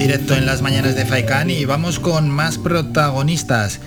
directo 0.00 0.34
en 0.34 0.46
las 0.46 0.62
mañanas 0.62 0.94
de 0.94 1.04
Faikán 1.04 1.50
y 1.50 1.66
vamos 1.66 2.00
con 2.00 2.30
más 2.30 2.56
protagonistas. 2.56 3.80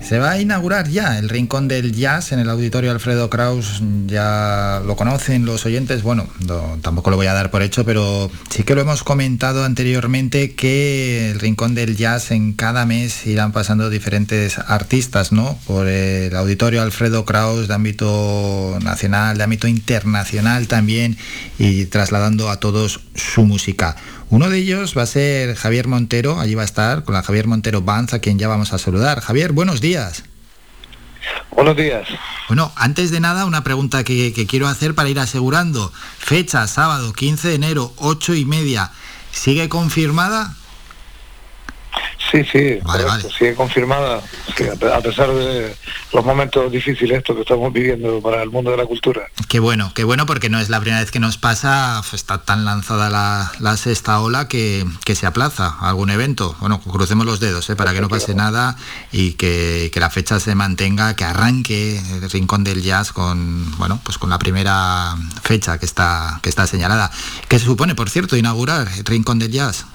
Se 0.00 0.18
va 0.18 0.30
a 0.30 0.40
inaugurar 0.40 0.88
ya 0.88 1.18
el 1.18 1.28
Rincón 1.28 1.68
del 1.68 1.92
Jazz 1.94 2.32
en 2.32 2.38
el 2.38 2.48
Auditorio 2.48 2.90
Alfredo 2.90 3.28
Kraus. 3.28 3.82
Ya 4.06 4.80
lo 4.86 4.96
conocen 4.96 5.44
los 5.44 5.66
oyentes. 5.66 6.02
Bueno, 6.02 6.26
tampoco 6.80 7.10
lo 7.10 7.16
voy 7.16 7.26
a 7.26 7.34
dar 7.34 7.50
por 7.50 7.62
hecho, 7.62 7.84
pero 7.84 8.30
sí 8.48 8.62
que 8.62 8.74
lo 8.74 8.80
hemos 8.80 9.02
comentado 9.02 9.62
anteriormente 9.62 10.54
que 10.54 11.32
el 11.32 11.40
Rincón 11.40 11.74
del 11.74 11.96
Jazz 11.96 12.30
en 12.30 12.54
cada 12.54 12.86
mes 12.86 13.26
irán 13.26 13.52
pasando 13.52 13.90
diferentes 13.90 14.58
artistas, 14.58 15.32
¿no? 15.32 15.58
Por 15.66 15.86
el 15.88 16.34
Auditorio 16.34 16.80
Alfredo 16.80 17.26
Kraus 17.26 17.68
de 17.68 17.74
ámbito 17.74 18.78
nacional, 18.82 19.36
de 19.36 19.44
ámbito 19.44 19.68
internacional 19.68 20.66
también 20.66 21.18
y 21.58 21.84
trasladando 21.84 22.48
a 22.48 22.58
todos 22.58 23.00
su 23.14 23.44
música. 23.44 23.96
Uno 24.30 24.50
de 24.50 24.58
ellos 24.58 24.96
va 24.96 25.02
a 25.02 25.06
ser 25.06 25.54
Javier 25.56 25.88
Montero, 25.88 26.38
allí 26.38 26.54
va 26.54 26.62
a 26.62 26.66
estar 26.66 27.02
con 27.04 27.14
la 27.14 27.22
Javier 27.22 27.46
Montero 27.46 27.80
Banz, 27.80 28.12
a 28.12 28.18
quien 28.18 28.38
ya 28.38 28.46
vamos 28.46 28.74
a 28.74 28.78
saludar. 28.78 29.20
Javier, 29.20 29.52
buenos 29.52 29.80
días. 29.80 30.22
Buenos 31.50 31.76
días. 31.76 32.06
Bueno, 32.46 32.70
antes 32.76 33.10
de 33.10 33.20
nada, 33.20 33.46
una 33.46 33.64
pregunta 33.64 34.04
que, 34.04 34.46
quiero 34.48 34.68
hacer 34.68 34.94
para 34.94 35.08
ir 35.08 35.18
asegurando. 35.18 35.90
Fecha, 36.18 36.66
sábado 36.66 37.14
15 37.14 37.48
de 37.48 37.54
enero, 37.54 37.92
8 37.96 38.34
y 38.34 38.44
media. 38.44 38.90
¿Sigue 39.32 39.70
confirmada? 39.70 40.54
Sí, 42.30 42.44
sí, 42.44 42.78
sigue 43.38 43.54
confirmada, 43.54 44.18
a 44.18 45.00
pesar 45.00 45.32
de 45.32 45.74
los 46.12 46.24
momentos 46.24 46.70
difíciles 46.70 47.18
estos 47.18 47.36
que 47.36 47.42
estamos 47.42 47.72
viviendo 47.72 48.20
para 48.20 48.42
el 48.42 48.50
mundo 48.50 48.70
de 48.70 48.76
la 48.76 48.84
cultura. 48.84 49.22
Qué 49.48 49.60
bueno, 49.60 49.92
qué 49.94 50.04
bueno, 50.04 50.26
porque 50.26 50.50
no 50.50 50.58
es 50.58 50.68
la 50.68 50.78
primera 50.78 51.00
vez 51.00 51.10
que 51.10 51.20
nos 51.20 51.38
pasa, 51.38 52.02
está 52.12 52.38
tan 52.38 52.66
lanzada 52.66 53.08
la, 53.08 53.76
sexta 53.78 54.20
ola 54.20 54.46
que, 54.46 54.84
se 55.14 55.26
aplaza 55.26 55.76
algún 55.80 56.10
evento. 56.10 56.54
Bueno, 56.60 56.80
crucemos 56.80 57.24
los 57.24 57.40
dedos 57.40 57.68
¿eh? 57.70 57.76
para 57.76 57.94
que 57.94 58.00
no 58.00 58.08
pase 58.08 58.34
nada 58.34 58.76
y 59.10 59.32
que, 59.32 59.90
la 59.94 60.10
fecha 60.10 60.38
se 60.38 60.54
mantenga, 60.54 61.16
que 61.16 61.24
arranque 61.24 61.98
el 61.98 62.30
Rincón 62.30 62.62
del 62.62 62.82
Jazz 62.82 63.12
con, 63.12 63.76
bueno, 63.78 64.00
pues 64.04 64.16
con 64.18 64.30
la 64.30 64.38
primera 64.38 65.16
fecha 65.42 65.78
que 65.78 65.86
está, 65.86 66.40
que 66.42 66.50
está 66.50 66.66
señalada. 66.66 67.10
¿Qué 67.48 67.58
se 67.58 67.64
supone, 67.64 67.94
por 67.94 68.10
cierto, 68.10 68.36
inaugurar 68.36 68.86
el 68.96 69.04
Rincón 69.04 69.38
del 69.38 69.50
Jazz? 69.50 69.86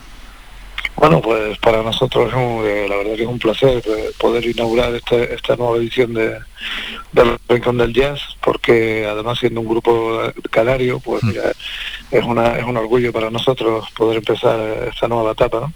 Bueno, 0.95 1.21
pues 1.21 1.57
para 1.57 1.83
nosotros 1.83 2.31
eh, 2.33 2.85
la 2.87 2.97
verdad 2.97 3.15
que 3.15 3.23
es 3.23 3.27
un 3.27 3.39
placer 3.39 3.83
eh, 3.85 4.11
poder 4.17 4.45
inaugurar 4.45 4.93
este, 4.95 5.33
esta 5.33 5.55
nueva 5.55 5.77
edición 5.77 6.13
de, 6.13 6.37
del 7.11 7.37
Rincón 7.49 7.77
del 7.77 7.93
Jazz, 7.93 8.21
porque 8.41 9.05
además 9.05 9.39
siendo 9.39 9.61
un 9.61 9.67
grupo 9.67 10.21
canario, 10.51 10.99
pues 10.99 11.23
mm. 11.23 11.27
mira, 11.27 11.51
es, 12.11 12.23
una, 12.23 12.57
es 12.57 12.63
un 12.63 12.77
orgullo 12.77 13.11
para 13.11 13.29
nosotros 13.29 13.89
poder 13.91 14.17
empezar 14.17 14.59
esta 14.93 15.07
nueva 15.07 15.31
etapa. 15.31 15.71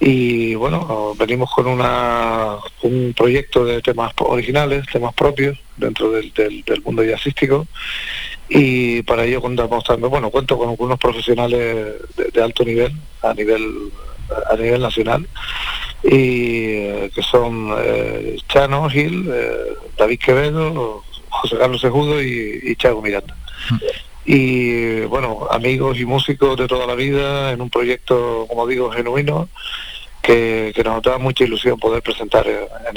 Y 0.00 0.56
bueno, 0.56 1.14
venimos 1.16 1.48
con 1.54 1.68
una, 1.68 2.56
un 2.82 3.14
proyecto 3.16 3.64
de 3.64 3.80
temas 3.80 4.12
originales, 4.18 4.84
temas 4.90 5.14
propios 5.14 5.56
dentro 5.76 6.10
del, 6.10 6.32
del, 6.32 6.82
mundo 6.82 7.04
jazzístico 7.04 7.68
y 8.48 9.02
para 9.02 9.24
ello 9.24 9.40
contamos 9.40 9.84
también, 9.84 10.10
bueno, 10.10 10.30
cuento 10.30 10.58
con 10.58 10.70
algunos 10.70 10.98
profesionales 10.98 11.94
de 12.32 12.42
alto 12.42 12.64
nivel, 12.64 12.92
a 13.22 13.32
nivel 13.32 13.92
a 14.50 14.56
nivel 14.56 14.80
nacional 14.80 15.28
y 16.02 16.64
eh, 16.64 17.10
que 17.14 17.22
son 17.22 17.72
eh, 17.78 18.36
Chano 18.48 18.88
Gil, 18.90 19.28
eh, 19.32 19.74
David 19.96 20.18
Quevedo, 20.18 21.04
José 21.28 21.56
Carlos 21.58 21.80
Sejudo 21.80 22.22
y, 22.22 22.60
y 22.62 22.76
Chago 22.76 23.02
Miranda. 23.02 23.36
Y 24.24 25.00
bueno, 25.02 25.46
amigos 25.50 25.98
y 25.98 26.04
músicos 26.04 26.56
de 26.56 26.66
toda 26.66 26.86
la 26.86 26.94
vida 26.94 27.52
en 27.52 27.60
un 27.60 27.70
proyecto, 27.70 28.46
como 28.48 28.66
digo, 28.66 28.90
genuino, 28.90 29.48
que, 30.20 30.72
nos 30.84 31.02
da 31.02 31.18
mucha 31.18 31.44
ilusión 31.44 31.78
poder 31.78 32.02
presentar 32.02 32.46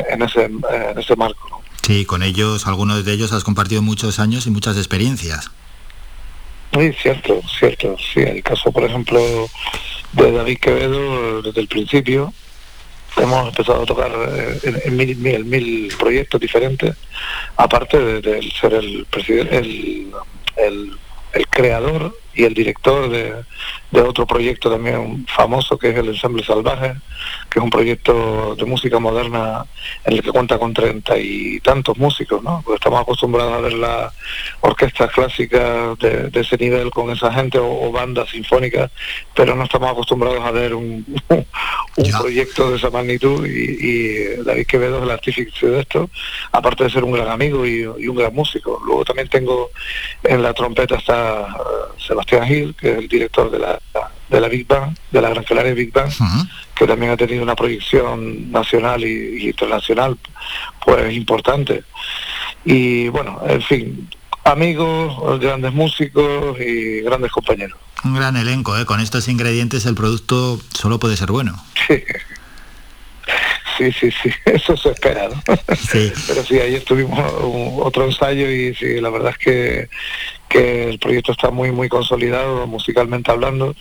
en, 0.10 0.22
ese, 0.22 0.46
en 0.46 1.00
ese 1.00 1.16
marco. 1.16 1.62
Sí, 1.82 2.06
con 2.06 2.24
ellos, 2.24 2.68
algunos 2.68 3.06
de 3.06 3.14
ellos 3.14 3.32
has 3.32 3.44
compartido 3.44 3.82
muchos 3.82 4.20
años 4.20 4.48
y 4.48 4.52
muchas 4.52 4.78
experiencias. 4.78 5.52
Sí, 6.76 6.92
cierto, 7.02 7.42
cierto. 7.58 7.96
Sí, 7.98 8.20
el 8.20 8.44
caso, 8.44 8.72
por 8.72 8.84
ejemplo, 8.84 9.22
de 10.12 10.32
David 10.32 10.58
Quevedo, 10.60 11.42
desde 11.42 11.62
el 11.62 11.68
principio, 11.68 12.34
hemos 13.16 13.48
empezado 13.48 13.84
a 13.84 13.86
tocar 13.86 14.12
eh, 14.12 14.82
en, 14.84 14.98
mil, 15.50 15.96
proyectos 15.98 16.42
diferentes, 16.42 16.96
aparte 17.56 17.98
de, 17.98 18.52
ser 18.60 18.74
el, 18.74 19.06
presidente, 19.10 19.58
el, 19.58 20.92
el 21.34 21.48
creador 21.48 22.18
y 22.36 22.44
el 22.44 22.54
director 22.54 23.10
de, 23.10 23.34
de, 23.92 24.02
otro 24.02 24.26
proyecto 24.28 24.70
también 24.70 25.26
famoso 25.28 25.78
que 25.78 25.90
es 25.90 25.98
el 25.98 26.10
Ensemble 26.10 26.44
Salvaje, 26.44 26.94
que 27.50 27.60
es 27.60 27.64
un 27.64 27.70
proyecto 27.70 28.56
de 28.56 28.66
música 28.66 29.00
moderna 29.00 29.66
en 30.04 30.14
el 30.14 30.22
que 30.22 30.32
cuenta 30.32 30.60
con 30.60 30.74
treinta 30.74 31.18
y 31.18 31.60
tantos 31.62 31.98
músicos, 31.98 32.44
¿no? 32.44 32.62
Porque 32.64 32.76
estamos 32.76 33.02
acostumbrados 33.02 33.54
a 33.54 33.62
ver 33.62 33.74
las 33.74 34.14
orquestas 34.62 35.12
clásicas 35.12 35.98
de, 36.00 36.30
ese 36.34 36.58
nivel 36.58 36.92
con 36.92 37.10
esa 37.10 37.32
gente 37.32 37.58
o, 37.58 37.92
bandas 37.92 38.30
sinfónicas, 38.30 38.92
pero 39.34 39.56
no 39.56 39.64
estamos 39.64 39.90
acostumbrados 39.90 40.44
a 40.44 40.52
ver 40.52 40.76
un, 40.76 41.06
un 41.96 42.12
proyecto 42.20 42.72
de 42.72 42.78
esa 42.78 42.90
magnitud 42.90 43.46
y, 43.46 44.44
David 44.44 44.68
Quevedo 44.68 44.98
es 44.98 45.04
el 45.04 45.12
artífice 45.12 45.68
de 45.68 45.80
esto, 45.80 46.10
aparte 46.52 46.84
de 46.84 46.90
ser 46.90 47.04
un 47.04 47.14
gran 47.14 47.30
amigo 47.30 47.66
y, 47.66 47.86
un 47.86 48.16
gran 48.16 48.34
músico. 48.34 48.82
Luego 48.86 49.06
también 49.06 49.30
tengo 49.30 49.70
en 50.24 50.44
la 50.44 50.54
trompeta 50.54 50.96
está 50.98 51.48
uh, 51.60 52.00
Sebastián 52.26 52.48
Gil, 52.48 52.76
que 52.76 52.92
es 52.92 52.98
el 52.98 53.08
director 53.08 53.52
de 53.52 53.60
la 53.60 53.80
de 54.30 54.42
la 54.42 54.48
Big 54.48 54.68
Bang, 54.68 54.96
de 55.12 55.22
la 55.22 55.30
Gran 55.30 55.44
Canaria 55.44 55.74
Big 55.74 55.92
Bang, 55.92 56.12
que 56.74 56.88
también 56.88 57.12
ha 57.12 57.18
tenido 57.18 57.44
una 57.44 57.56
proyección 57.56 58.52
nacional 58.52 59.04
y, 59.04 59.50
internacional 59.50 60.18
pues 60.84 61.14
importante. 61.14 61.84
Y 62.64 63.08
bueno, 63.10 63.40
en 63.48 63.62
fin, 63.62 64.10
amigos, 64.44 65.40
grandes 65.40 65.74
músicos 65.74 66.60
y 66.60 67.02
grandes 67.02 67.32
compañeros. 67.32 67.78
Un 68.04 68.16
gran 68.16 68.36
elenco, 68.36 68.78
¿eh? 68.78 68.86
con 68.86 69.00
estos 69.00 69.28
ingredientes 69.28 69.86
el 69.86 69.96
producto 69.96 70.60
solo 70.74 71.00
puede 71.00 71.18
ser 71.18 71.32
bueno. 71.32 71.64
Sí, 73.78 73.92
sí, 73.92 74.10
sí, 74.12 74.30
eso 74.46 74.78
se 74.78 74.92
espera, 74.92 75.28
¿no? 75.28 75.42
Pero 76.28 76.44
sí, 76.44 76.60
ayer 76.60 76.84
tuvimos 76.84 77.20
otro 77.80 78.06
ensayo 78.06 78.50
y 78.50 78.74
sí, 78.76 79.00
la 79.02 79.10
verdad 79.10 79.32
es 79.32 79.38
que 79.38 79.90
que 80.48 80.90
el 80.90 81.00
proyecto 81.00 81.32
está 81.32 81.50
muy 81.52 81.72
muy 81.72 81.90
consolidado 81.90 82.68
musicalmente 82.68 83.32
hablando 83.32 83.76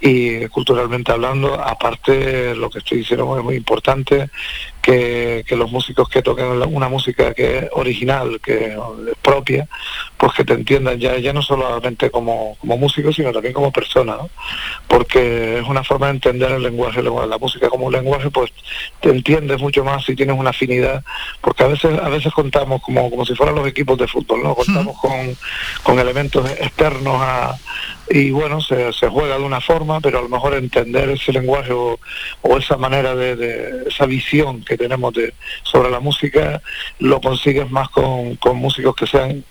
y 0.00 0.46
culturalmente 0.48 1.12
hablando. 1.12 1.54
Aparte 1.54 2.54
lo 2.54 2.70
que 2.70 2.78
estoy 2.78 2.98
diciendo 2.98 3.36
es 3.38 3.44
muy 3.44 3.56
importante 3.56 4.30
que, 4.86 5.56
los 5.56 5.72
músicos 5.72 6.08
que 6.08 6.22
toquen 6.22 6.46
una 6.46 6.88
música 6.88 7.34
que 7.34 7.58
es 7.58 7.68
original 7.72 8.40
que 8.40 8.74
es 8.74 8.78
propia 9.20 9.66
pues 10.16 10.32
que 10.34 10.44
te 10.44 10.52
entiendan 10.52 10.98
ya 11.00 11.18
ya 11.18 11.32
no 11.32 11.42
solamente 11.42 12.10
como, 12.10 12.56
como 12.60 12.78
músico 12.78 13.12
sino 13.12 13.32
también 13.32 13.52
como 13.52 13.72
persona 13.72 14.16
porque 14.86 15.58
es 15.58 15.66
una 15.66 15.82
forma 15.82 16.06
de 16.06 16.12
entender 16.12 16.52
el 16.52 16.62
lenguaje 16.62 17.02
la 17.02 17.38
música 17.38 17.68
como 17.68 17.86
un 17.86 17.92
lenguaje 17.92 18.30
pues 18.30 18.52
te 19.00 19.10
entiendes 19.10 19.60
mucho 19.60 19.82
más 19.82 20.04
si 20.04 20.14
tienes 20.14 20.38
una 20.38 20.50
afinidad 20.50 21.02
porque 21.40 21.64
a 21.64 21.68
veces 21.68 21.98
a 21.98 22.08
veces 22.08 22.32
contamos 22.32 22.80
como 22.82 23.10
como 23.10 23.24
si 23.24 23.34
fueran 23.34 23.56
los 23.56 23.66
equipos 23.66 23.98
de 23.98 24.06
fútbol 24.06 24.42
no 24.44 24.54
contamos 24.54 24.96
con, 25.00 25.36
con 25.82 25.98
elementos 25.98 26.48
externos 26.50 27.16
a, 27.20 27.56
y 28.08 28.30
bueno, 28.30 28.60
se, 28.60 28.92
juega 29.08 29.36
de 29.36 29.44
una 29.44 29.60
forma, 29.60 30.00
pero 30.00 30.18
a 30.18 30.22
lo 30.22 30.28
mejor 30.28 30.54
entender 30.54 31.10
ese 31.10 31.32
lenguaje 31.32 31.72
o, 31.72 31.98
esa 32.56 32.76
manera 32.76 33.14
de, 33.14 33.84
esa 33.88 34.06
visión 34.06 34.64
que 34.64 34.76
tenemos 34.76 35.12
de, 35.14 35.34
sobre 35.62 35.90
la 35.90 36.00
música, 36.00 36.62
lo 37.00 37.20
consigues 37.20 37.70
más 37.70 37.88
con, 37.90 38.38
músicos 38.54 38.94
que 38.94 39.06
sean 39.06 39.44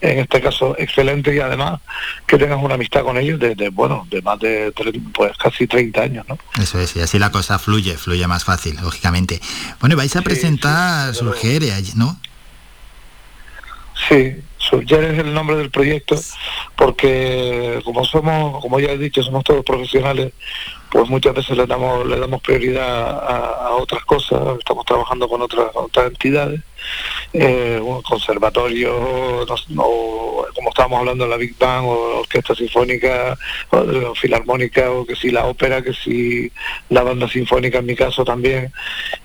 en 0.00 0.18
este 0.20 0.40
caso 0.40 0.76
excelentes 0.78 1.34
y 1.34 1.40
además 1.40 1.80
que 2.28 2.38
tengas 2.38 2.62
una 2.62 2.74
amistad 2.74 3.02
con 3.02 3.18
ellos 3.18 3.40
de, 3.40 3.68
bueno 3.70 4.06
de 4.08 4.22
más 4.22 4.38
de 4.38 4.72
pues 5.12 5.36
casi 5.36 5.66
30 5.66 6.00
años 6.00 6.24
¿no? 6.28 6.38
eso 6.62 6.78
es 6.78 6.94
y 6.94 7.00
así 7.00 7.18
la 7.18 7.32
cosa 7.32 7.58
fluye 7.58 7.96
fluye 7.96 8.24
más 8.28 8.44
fácil 8.44 8.76
lógicamente 8.80 9.40
bueno 9.80 9.96
vais 9.96 10.14
a 10.14 10.22
presentar 10.22 11.12
sí, 11.12 11.24
¿no? 11.96 12.16
sí 14.08 14.36
Subyer 14.72 15.04
es 15.04 15.18
el 15.18 15.34
nombre 15.34 15.56
del 15.56 15.70
proyecto 15.70 16.16
porque 16.76 17.78
como 17.84 18.06
somos, 18.06 18.62
como 18.62 18.80
ya 18.80 18.92
he 18.92 18.96
dicho, 18.96 19.22
somos 19.22 19.44
todos 19.44 19.62
profesionales, 19.62 20.32
pues 20.90 21.10
muchas 21.10 21.34
veces 21.34 21.58
le 21.58 21.66
damos, 21.66 22.06
le 22.06 22.18
damos 22.18 22.40
prioridad 22.40 23.10
a, 23.10 23.72
otras 23.72 24.02
cosas, 24.06 24.40
estamos 24.58 24.86
trabajando 24.86 25.28
con 25.28 25.42
otras, 25.42 25.66
otras 25.74 26.06
entidades 26.06 26.62
eh, 27.32 27.80
un 27.82 28.02
conservatorio, 28.02 29.46
como 30.54 30.68
estábamos 30.68 31.00
hablando 31.00 31.24
de 31.24 31.30
la 31.30 31.36
Big 31.36 31.56
Bang 31.58 31.84
o 31.84 32.20
orquesta 32.20 32.54
sinfónica 32.54 33.36
o, 33.70 34.14
filarmónica 34.14 34.90
o 34.90 35.06
que 35.06 35.16
si 35.16 35.30
la 35.30 35.46
ópera, 35.46 35.82
que 35.82 35.94
si 35.94 36.52
la 36.90 37.02
banda 37.02 37.28
sinfónica 37.28 37.78
en 37.78 37.86
mi 37.86 37.96
caso 37.96 38.24
también. 38.24 38.72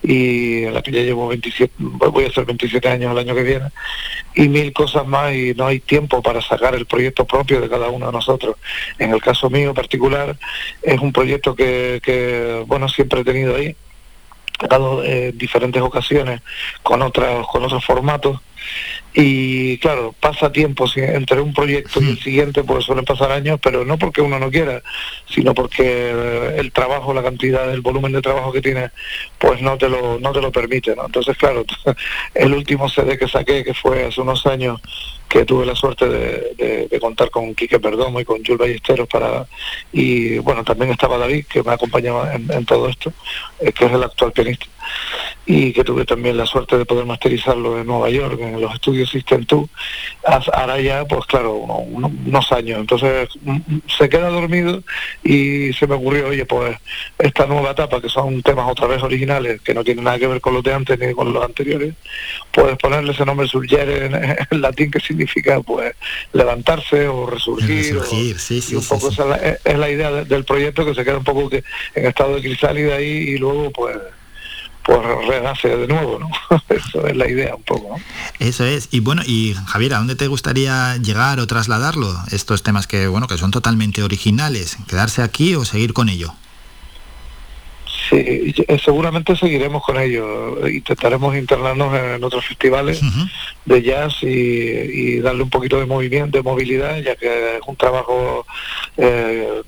Y 0.02 0.64
en 0.64 0.74
la 0.74 0.82
que 0.82 0.92
ya 0.92 1.00
llevo 1.00 1.28
27, 1.28 1.74
voy 1.78 2.24
a 2.24 2.32
ser 2.32 2.44
27 2.46 2.88
años 2.88 3.12
el 3.12 3.18
año 3.18 3.34
que 3.34 3.42
viene. 3.42 3.66
Y 4.34 4.48
mil 4.48 4.72
cosas 4.72 5.06
más 5.06 5.34
y 5.34 5.54
no 5.54 5.66
hay 5.66 5.80
tiempo 5.80 6.22
para 6.22 6.40
sacar 6.40 6.74
el 6.74 6.86
proyecto 6.86 7.26
propio 7.26 7.60
de 7.60 7.68
cada 7.68 7.88
uno 7.88 8.06
de 8.06 8.12
nosotros. 8.12 8.56
En 8.98 9.12
el 9.12 9.20
caso 9.20 9.50
mío 9.50 9.74
particular 9.74 10.36
es 10.82 10.98
un 11.00 11.12
proyecto 11.12 11.54
que, 11.54 12.00
que 12.02 12.64
bueno, 12.66 12.88
siempre 12.88 13.20
he 13.20 13.24
tenido 13.24 13.56
ahí 13.56 13.76
dado 14.66 15.04
eh, 15.04 15.32
diferentes 15.34 15.80
ocasiones 15.80 16.40
con 16.82 17.02
otros 17.02 17.46
con 17.48 17.64
otros 17.64 17.84
formatos 17.84 18.40
y 19.14 19.78
claro 19.78 20.14
pasa 20.20 20.52
tiempo 20.52 20.86
entre 20.94 21.40
un 21.40 21.52
proyecto 21.52 22.00
y 22.00 22.10
el 22.10 22.18
siguiente 22.20 22.62
pues 22.62 22.84
suelen 22.84 23.04
pasar 23.04 23.32
años 23.32 23.58
pero 23.62 23.84
no 23.84 23.98
porque 23.98 24.20
uno 24.20 24.38
no 24.38 24.50
quiera 24.50 24.82
sino 25.28 25.54
porque 25.54 26.54
el 26.56 26.70
trabajo 26.72 27.14
la 27.14 27.22
cantidad 27.22 27.72
el 27.72 27.80
volumen 27.80 28.12
de 28.12 28.22
trabajo 28.22 28.52
que 28.52 28.60
tiene 28.60 28.90
pues 29.38 29.62
no 29.62 29.78
te 29.78 29.88
lo 29.88 30.20
no 30.20 30.32
te 30.32 30.40
lo 30.40 30.52
permite 30.52 30.94
¿no? 30.94 31.06
entonces 31.06 31.36
claro 31.36 31.64
el 32.34 32.54
último 32.54 32.88
CD 32.88 33.18
que 33.18 33.28
saqué 33.28 33.64
que 33.64 33.74
fue 33.74 34.06
hace 34.06 34.20
unos 34.20 34.46
años 34.46 34.80
que 35.28 35.44
tuve 35.44 35.66
la 35.66 35.74
suerte 35.74 36.08
de, 36.08 36.98
contar 37.00 37.30
con 37.30 37.54
Quique 37.54 37.78
Perdomo 37.78 38.18
y 38.20 38.24
con 38.24 38.38
Jules 38.44 38.58
Ballesteros 38.58 39.08
para 39.08 39.46
y 39.92 40.38
bueno 40.38 40.64
también 40.64 40.90
estaba 40.90 41.18
David 41.18 41.46
que 41.46 41.62
me 41.62 41.72
acompañaba 41.72 42.34
en, 42.34 42.64
todo 42.64 42.88
esto 42.88 43.12
eh, 43.60 43.72
que 43.72 43.86
es 43.86 43.92
el 43.92 44.02
actual 44.02 44.32
pianista 44.32 44.66
y 45.50 45.72
que 45.72 45.82
tuve 45.82 46.04
también 46.04 46.36
la 46.36 46.44
suerte 46.44 46.76
de 46.76 46.84
poder 46.84 47.06
masterizarlo 47.06 47.80
en 47.80 47.86
Nueva 47.86 48.10
York, 48.10 48.38
en 48.38 48.60
los 48.60 48.74
estudios 48.74 49.08
System 49.08 49.46
2, 49.48 49.66
ahora 50.52 50.78
ya, 50.78 51.06
pues 51.06 51.24
claro, 51.24 51.54
unos 51.54 52.52
años. 52.52 52.80
Entonces 52.80 53.30
mm, 53.40 53.52
mm, 53.52 53.82
se 53.98 54.10
queda 54.10 54.28
dormido 54.28 54.82
y 55.24 55.72
se 55.72 55.86
me 55.86 55.94
ocurrió, 55.94 56.28
oye, 56.28 56.44
pues 56.44 56.76
esta 57.18 57.46
nueva 57.46 57.70
etapa, 57.70 57.98
que 58.02 58.10
son 58.10 58.42
temas 58.42 58.70
otra 58.70 58.88
vez 58.88 59.02
originales, 59.02 59.62
que 59.62 59.72
no 59.72 59.82
tienen 59.82 60.04
nada 60.04 60.18
que 60.18 60.26
ver 60.26 60.42
con 60.42 60.52
los 60.52 60.62
de 60.62 60.74
antes 60.74 60.98
ni 60.98 61.14
con 61.14 61.32
los 61.32 61.42
anteriores, 61.42 61.94
pues 62.52 62.76
ponerle 62.76 63.12
ese 63.12 63.24
nombre 63.24 63.48
surgere 63.48 64.04
en, 64.04 64.46
latín, 64.60 64.90
que 64.90 65.00
significa 65.00 65.62
pues 65.62 65.94
levantarse 66.34 67.08
o 67.08 67.24
resurgir. 67.24 68.02
sí, 68.36 68.76
un 68.76 68.84
poco 68.86 69.08
esa 69.08 69.34
es 69.64 69.78
la, 69.78 69.88
idea 69.88 70.10
del 70.10 70.44
proyecto, 70.44 70.84
que 70.84 70.94
se 70.94 71.06
queda 71.06 71.16
un 71.16 71.24
poco 71.24 71.48
que 71.48 71.64
en 71.94 72.06
estado 72.06 72.34
de 72.34 72.42
crisálida 72.42 72.96
ahí 72.96 73.06
y 73.06 73.38
luego 73.38 73.70
pues 73.70 73.96
pues 74.88 75.06
renace 75.26 75.68
de 75.68 75.86
nuevo, 75.86 76.18
¿no? 76.18 76.30
Eso 76.70 77.06
es 77.06 77.14
la 77.14 77.28
idea 77.28 77.54
un 77.54 77.62
poco, 77.62 77.90
¿no? 77.90 78.02
Eso 78.38 78.64
es. 78.64 78.88
Y 78.90 79.00
bueno, 79.00 79.20
y 79.26 79.54
Javier, 79.66 79.92
¿a 79.92 79.98
dónde 79.98 80.16
te 80.16 80.28
gustaría 80.28 80.96
llegar 80.96 81.40
o 81.40 81.46
trasladarlo? 81.46 82.10
Estos 82.32 82.62
temas 82.62 82.86
que, 82.86 83.06
bueno, 83.06 83.26
que 83.26 83.36
son 83.36 83.50
totalmente 83.50 84.02
originales, 84.02 84.78
¿quedarse 84.88 85.20
aquí 85.20 85.54
o 85.54 85.66
seguir 85.66 85.92
con 85.92 86.08
ello? 86.08 86.32
Sí, 88.08 88.16
eh, 88.16 88.78
seguramente 88.82 89.36
seguiremos 89.36 89.84
con 89.84 90.00
ello. 90.00 90.66
Intentaremos 90.66 91.36
internarnos 91.36 91.94
en 91.94 92.24
otros 92.24 92.46
festivales 92.46 93.02
de 93.66 93.82
jazz 93.82 94.22
y, 94.22 95.20
darle 95.20 95.42
un 95.42 95.50
poquito 95.50 95.78
de 95.78 95.84
movimiento, 95.84 96.38
de 96.38 96.42
movilidad, 96.42 96.96
ya 97.02 97.14
que 97.14 97.56
es 97.56 97.60
un 97.66 97.76
trabajo, 97.76 98.46
eh, 98.96 99.62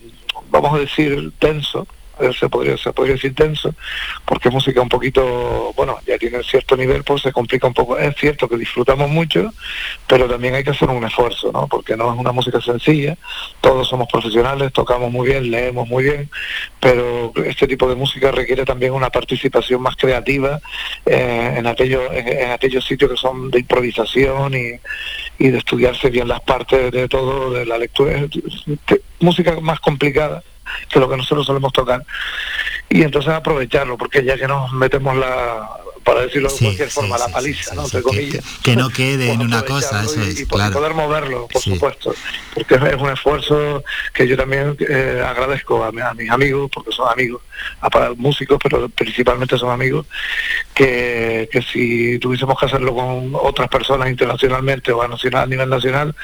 vamos 0.50 0.72
a 0.72 0.78
decir, 0.78 1.30
tenso, 1.38 1.86
se 2.38 2.48
podría, 2.48 2.76
se 2.76 2.92
podría 2.92 3.14
decir 3.14 3.34
tenso, 3.34 3.74
porque 4.24 4.50
música 4.50 4.80
un 4.80 4.88
poquito, 4.88 5.72
bueno, 5.76 5.98
ya 6.06 6.18
tiene 6.18 6.42
cierto 6.42 6.76
nivel, 6.76 7.04
pues 7.04 7.22
se 7.22 7.32
complica 7.32 7.66
un 7.66 7.74
poco. 7.74 7.98
Es 7.98 8.14
cierto 8.16 8.48
que 8.48 8.56
disfrutamos 8.56 9.08
mucho, 9.10 9.52
pero 10.06 10.28
también 10.28 10.54
hay 10.54 10.64
que 10.64 10.70
hacer 10.70 10.88
un 10.88 11.04
esfuerzo, 11.04 11.50
¿no? 11.52 11.66
Porque 11.68 11.96
no 11.96 12.12
es 12.12 12.18
una 12.18 12.32
música 12.32 12.60
sencilla, 12.60 13.16
todos 13.60 13.88
somos 13.88 14.08
profesionales, 14.08 14.72
tocamos 14.72 15.10
muy 15.10 15.28
bien, 15.28 15.50
leemos 15.50 15.88
muy 15.88 16.04
bien, 16.04 16.30
pero 16.78 17.32
este 17.44 17.66
tipo 17.66 17.88
de 17.88 17.94
música 17.94 18.30
requiere 18.30 18.64
también 18.64 18.92
una 18.92 19.10
participación 19.10 19.82
más 19.82 19.96
creativa 19.96 20.60
eh, 21.06 21.54
en, 21.56 21.66
aquellos, 21.66 22.02
en, 22.12 22.50
aquellos 22.50 22.84
sitios 22.84 23.10
que 23.10 23.16
son 23.16 23.50
de 23.50 23.60
improvisación 23.60 24.54
y, 24.54 24.80
y 25.38 25.48
de 25.48 25.58
estudiarse 25.58 26.10
bien 26.10 26.28
las 26.28 26.40
partes 26.40 26.92
de 26.92 27.08
todo, 27.08 27.50
de 27.50 27.64
la 27.66 27.78
lectura. 27.78 28.26
música 29.20 29.58
más 29.60 29.80
complicada 29.80 30.42
que 30.88 31.00
lo 31.00 31.08
que 31.08 31.16
nosotros 31.16 31.46
solemos 31.46 31.72
tocar. 31.72 32.04
Y 32.88 33.02
entonces 33.02 33.32
aprovecharlo, 33.32 33.96
porque 33.96 34.24
ya 34.24 34.36
que 34.36 34.48
nos 34.48 34.72
metemos 34.72 35.16
la, 35.16 35.68
para 36.04 36.22
decirlo 36.22 36.48
de 36.50 36.58
cualquier 36.58 36.90
forma, 36.90 37.18
la 37.18 37.28
paliza, 37.28 37.74
¿no? 37.74 37.84
Que, 38.62 38.76
no 38.76 38.88
quede 38.90 39.32
en 39.32 39.40
una 39.42 39.62
cosa, 39.62 40.02
eso 40.02 40.20
es, 40.22 40.40
y, 40.40 40.46
poder 40.46 40.94
moverlo, 40.94 41.46
por 41.46 41.62
supuesto, 41.62 42.14
porque 42.54 42.74
es 42.74 42.94
un 42.96 43.10
esfuerzo 43.10 43.84
que 44.12 44.26
yo 44.26 44.36
también 44.36 44.76
eh, 44.80 45.22
agradezco 45.24 45.84
a, 45.84 45.92
mis 45.92 46.30
amigos, 46.30 46.70
porque 46.72 46.92
son 46.92 47.10
amigos, 47.10 47.42
a, 47.80 47.90
músicos, 48.16 48.58
pero 48.62 48.88
principalmente 48.88 49.58
son 49.58 49.70
amigos, 49.70 50.06
que, 50.74 51.48
que, 51.52 51.62
si 51.62 52.18
tuviésemos 52.18 52.58
que 52.58 52.66
hacerlo 52.66 52.94
con 52.94 53.32
otras 53.34 53.68
personas 53.68 54.08
internacionalmente 54.08 54.92
o 54.92 55.02
a, 55.02 55.08
nacional, 55.08 55.44
a 55.44 55.46
nivel 55.46 55.68
nacional, 55.68 56.14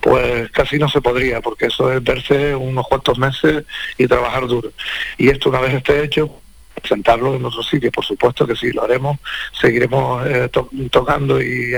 pues 0.00 0.50
casi 0.52 0.78
no 0.78 0.88
se 0.88 1.00
podría, 1.00 1.40
porque 1.40 1.66
eso 1.66 1.92
es 1.92 2.02
verse 2.02 2.54
unos 2.54 2.86
cuantos 2.86 3.18
meses 3.18 3.64
y 3.98 4.06
trabajar 4.06 4.46
duro. 4.46 4.70
Y 5.18 5.28
esto 5.28 5.48
una 5.48 5.60
vez 5.60 5.74
esté 5.74 6.04
hecho, 6.04 6.40
presentarlo 6.84 7.34
en 7.34 7.44
otro 7.46 7.62
sitio, 7.62 7.90
por 7.90 8.04
supuesto 8.04 8.46
que 8.46 8.54
sí, 8.54 8.70
lo 8.70 8.84
haremos, 8.84 9.18
seguiremos 9.58 10.26
eh, 10.26 10.50
tocando 10.90 11.40
y, 11.40 11.74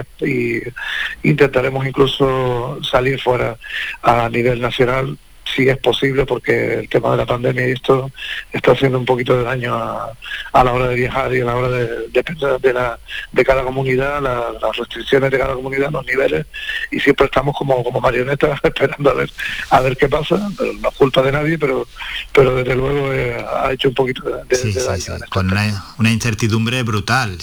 intentaremos 1.23 1.87
incluso 1.87 2.79
salir 2.83 3.21
fuera 3.21 3.57
a 4.03 4.29
nivel 4.29 4.61
nacional 4.61 5.17
si 5.57 5.69
es 5.69 5.79
posible, 5.79 6.27
porque 6.27 6.81
el 6.81 6.89
tema 6.89 7.13
de 7.13 7.17
la 7.17 7.27
pandemia 7.27 7.69
y 7.69 7.73
esto 7.73 8.11
está 8.53 8.73
haciendo 8.73 8.99
un 8.99 9.07
poquito 9.07 9.37
de 9.37 9.45
daño 9.45 9.75
a, 9.75 10.13
la 10.53 10.73
hora 10.73 10.89
de 10.89 10.95
viajar 10.95 11.35
y 11.35 11.41
a 11.41 11.45
la 11.47 11.57
hora 11.57 11.69
de 11.69 12.09
depender 12.09 12.61
de, 12.61 12.73
la, 12.73 12.99
de 13.33 13.45
cada 13.45 13.63
comunidad, 13.63 14.21
las 14.23 14.77
restricciones 14.77 15.31
de 15.31 15.39
cada 15.39 15.55
comunidad, 15.55 15.91
los 15.91 16.05
niveles, 16.05 16.47
y 16.91 17.01
siempre 17.01 17.27
estamos 17.27 17.57
como, 17.57 17.83
como 17.83 18.01
marionetas 18.01 18.61
esperando 18.63 19.11
a 19.11 19.15
ver 19.15 19.31
a 19.71 19.81
ver 19.81 19.97
qué 19.97 20.09
pasa, 20.09 20.51
pero 20.57 20.73
no 20.75 20.89
es 20.89 20.95
culpa 20.95 21.23
de 21.23 21.33
nadie, 21.33 21.59
pero 21.59 21.87
pero 22.33 22.55
desde 22.55 22.75
luego 22.75 23.13
eh, 23.13 23.45
ha 23.63 23.73
hecho 23.73 23.89
un 23.89 23.95
poquito 23.95 24.23
de, 24.25 24.33
daño. 24.33 24.45
Este 24.51 25.29
con 25.31 25.51
una, 25.51 26.11
incertidumbre 26.11 26.83
brutal. 26.83 27.39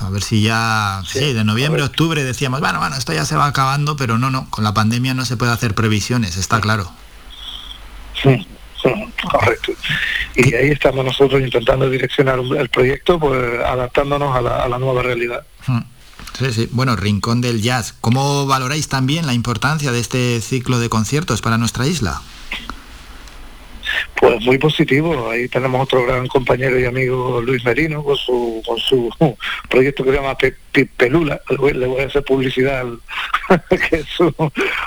a 0.00 0.10
ver 0.10 0.22
si 0.22 0.42
ya, 0.42 1.02
sí, 1.06 1.32
de 1.32 1.44
noviembre, 1.44 1.82
octubre 1.82 2.22
decíamos, 2.22 2.60
bueno, 2.60 2.78
bueno, 2.78 2.96
esto 2.96 3.12
ya 3.12 3.24
se 3.24 3.36
va 3.36 3.46
acabando, 3.46 3.96
pero 3.96 4.18
no, 4.18 4.30
no, 4.30 4.48
con 4.50 4.64
la 4.64 4.74
pandemia 4.74 5.14
no 5.14 5.24
se 5.24 5.36
puede 5.36 5.52
hacer 5.52 5.74
previsiones, 5.74 6.36
está 6.36 6.60
claro. 6.60 6.92
Sí, 8.22 8.46
sí, 8.82 8.90
correcto. 9.30 9.72
Y 10.34 10.54
ahí 10.54 10.70
estamos 10.70 11.04
nosotros 11.04 11.40
intentando 11.40 11.88
direccionar 11.88 12.38
el 12.38 12.68
proyecto, 12.68 13.18
pues 13.18 13.60
adaptándonos 13.60 14.36
a 14.36 14.40
la, 14.40 14.62
a 14.62 14.68
la 14.68 14.78
nueva 14.78 15.02
realidad. 15.02 15.44
Hmm. 15.66 15.80
Sí, 16.38 16.52
sí. 16.52 16.68
Bueno, 16.70 16.96
Rincón 16.96 17.40
del 17.40 17.62
Jazz. 17.62 17.94
¿Cómo 18.00 18.46
valoráis 18.46 18.88
también 18.88 19.26
la 19.26 19.32
importancia 19.32 19.90
de 19.90 20.00
este 20.00 20.40
ciclo 20.42 20.78
de 20.78 20.88
conciertos 20.88 21.40
para 21.40 21.56
nuestra 21.56 21.86
isla? 21.86 22.20
Pues 24.18 24.40
muy 24.44 24.58
positivo. 24.58 25.30
Ahí 25.30 25.48
tenemos 25.48 25.82
otro 25.82 26.04
gran 26.06 26.26
compañero 26.26 26.78
y 26.78 26.84
amigo, 26.84 27.40
Luis 27.42 27.64
Merino, 27.64 28.02
con 28.02 28.16
su, 28.16 28.62
con 28.66 28.78
su 28.78 29.10
proyecto 29.68 30.04
que 30.04 30.10
se 30.10 30.16
llama 30.16 30.36
Pelula. 30.96 31.40
Le 31.48 31.86
voy 31.86 32.02
a 32.02 32.06
hacer 32.06 32.24
publicidad, 32.24 32.84
que 33.68 33.96
es 33.96 34.06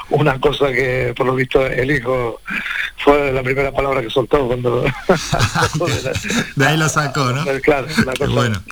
una 0.09 0.39
cosa 0.39 0.71
que 0.71 1.13
por 1.15 1.27
lo 1.27 1.35
visto 1.35 1.65
el 1.65 1.91
hijo 1.91 2.41
fue 2.97 3.31
la 3.31 3.43
primera 3.43 3.71
palabra 3.71 4.01
que 4.01 4.09
soltó 4.09 4.47
cuando... 4.47 4.81
de 6.55 6.65
ahí 6.65 6.77
lo 6.77 6.89
sacó, 6.89 7.31
¿no? 7.31 7.45
Claro, 7.61 7.87
una 7.97 8.13
cosa... 8.13 8.33
Bueno 8.33 8.63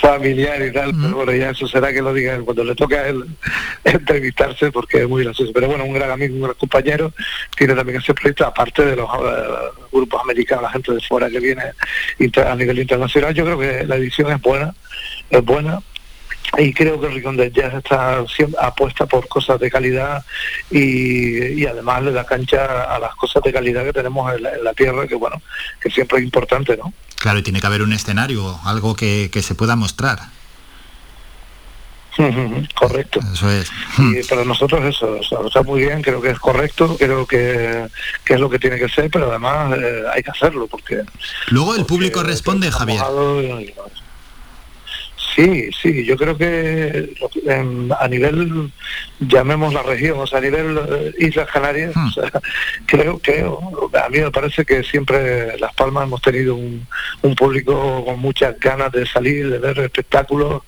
familiar 0.00 0.62
y 0.62 0.72
tal, 0.72 0.92
pero 1.00 1.16
bueno, 1.16 1.32
ya 1.32 1.50
eso 1.50 1.68
será 1.68 1.92
que 1.92 2.02
lo 2.02 2.12
diga 2.12 2.38
cuando 2.40 2.64
le 2.64 2.74
toque 2.74 2.96
a 2.96 3.08
él 3.08 3.24
entrevistarse 3.84 4.72
porque 4.72 5.02
es 5.02 5.08
muy 5.08 5.24
gracioso. 5.24 5.52
Pero 5.52 5.68
bueno, 5.68 5.84
un 5.84 5.92
gran 5.92 6.10
amigo, 6.10 6.34
un 6.34 6.42
gran 6.42 6.54
compañero, 6.54 7.12
tiene 7.56 7.74
también 7.74 7.98
ese 7.98 8.14
proyecto, 8.14 8.46
aparte 8.46 8.84
de 8.84 8.96
los 8.96 9.08
eh, 9.08 9.78
grupos 9.92 10.22
americanos, 10.22 10.62
la 10.62 10.70
gente 10.70 10.92
de 10.92 11.00
fuera 11.00 11.28
que 11.30 11.40
viene 11.40 11.62
a 11.62 12.54
nivel 12.54 12.78
internacional. 12.78 13.34
Yo 13.34 13.44
creo 13.44 13.58
que 13.58 13.84
la 13.86 13.96
edición 13.96 14.32
es 14.32 14.40
buena, 14.40 14.74
es 15.28 15.44
buena, 15.44 15.80
y 16.58 16.72
creo 16.72 17.00
que 17.00 17.06
el 17.06 17.14
Rincón 17.14 17.36
Jazz 17.36 17.74
está 17.74 18.24
apuesta 18.60 19.06
por 19.06 19.28
cosas 19.28 19.60
de 19.60 19.70
calidad 19.70 20.24
y, 20.70 21.64
además 21.64 22.02
le 22.02 22.12
da 22.12 22.24
cancha 22.24 22.94
a 22.94 22.98
las 22.98 23.14
cosas 23.14 23.42
de 23.42 23.52
calidad 23.52 23.84
que 23.84 23.92
tenemos 23.92 24.32
en 24.34 24.64
la, 24.64 24.74
tierra, 24.74 25.06
que 25.06 25.14
bueno, 25.14 25.40
que 25.80 25.90
siempre 25.90 26.18
es 26.18 26.24
importante, 26.24 26.76
¿no? 26.76 26.92
Claro, 27.16 27.38
y 27.38 27.42
tiene 27.42 27.60
que 27.60 27.66
haber 27.66 27.82
un 27.82 27.92
escenario, 27.92 28.58
algo 28.64 28.96
que, 28.96 29.30
se 29.42 29.54
pueda 29.54 29.76
mostrar. 29.76 30.18
correcto. 32.74 33.20
Eso 33.32 33.50
es. 33.50 33.70
Y 33.98 34.22
para 34.24 34.44
nosotros 34.44 34.84
eso, 34.84 35.20
está 35.46 35.62
muy 35.62 35.82
bien, 35.82 36.02
creo 36.02 36.20
que 36.20 36.30
es 36.30 36.38
correcto, 36.38 36.96
creo 36.98 37.26
que, 37.26 37.86
es 38.26 38.40
lo 38.40 38.50
que 38.50 38.58
tiene 38.58 38.78
que 38.78 38.88
ser, 38.88 39.08
pero 39.10 39.30
además 39.30 39.78
eh, 39.78 40.02
hay 40.12 40.22
que 40.22 40.30
hacerlo 40.30 40.66
porque... 40.66 41.02
Luego 41.48 41.76
el 41.76 41.86
público 41.86 42.22
responde, 42.22 42.70
Javier. 42.72 43.02
Sí, 45.40 45.70
sí, 45.72 46.04
yo 46.04 46.18
creo 46.18 46.36
que 46.36 47.14
a 47.98 48.08
nivel, 48.08 48.70
llamemos 49.20 49.72
la 49.72 49.82
región, 49.82 50.18
o 50.18 50.26
sea, 50.26 50.38
a 50.38 50.42
nivel 50.42 50.78
eh, 50.78 51.12
Islas 51.18 51.48
Canarias, 51.50 51.92
hmm. 51.94 52.10
creo, 52.86 53.18
que 53.20 53.40
a 53.40 54.08
mí 54.10 54.18
me 54.18 54.30
parece 54.30 54.66
que 54.66 54.82
siempre 54.82 55.58
Las 55.58 55.74
Palmas 55.74 56.04
hemos 56.04 56.20
tenido 56.20 56.56
un, 56.56 56.86
público 57.38 58.04
con 58.04 58.18
muchas 58.18 58.58
ganas 58.60 58.92
de 58.92 59.06
salir, 59.06 59.48
de 59.48 59.58
ver 59.58 59.78
espectáculos. 59.78 60.62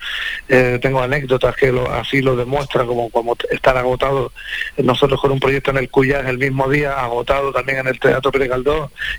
Eh, 0.48 0.78
tengo 0.80 1.02
anécdotas 1.02 1.54
que 1.54 1.74
así 1.90 2.22
lo 2.22 2.34
demuestran, 2.34 2.86
como, 2.86 3.10
como 3.10 3.36
estar 3.50 3.76
agotado 3.76 4.32
nosotros 4.78 5.20
con 5.20 5.32
un 5.32 5.40
proyecto 5.40 5.70
en 5.70 5.78
el 5.78 5.90
en 5.94 6.26
el 6.28 6.38
mismo 6.38 6.68
día, 6.70 6.92
agotado 6.92 7.52
también 7.52 7.80
en 7.80 7.88
el 7.88 8.00
Teatro 8.00 8.32
Pérez 8.32 8.50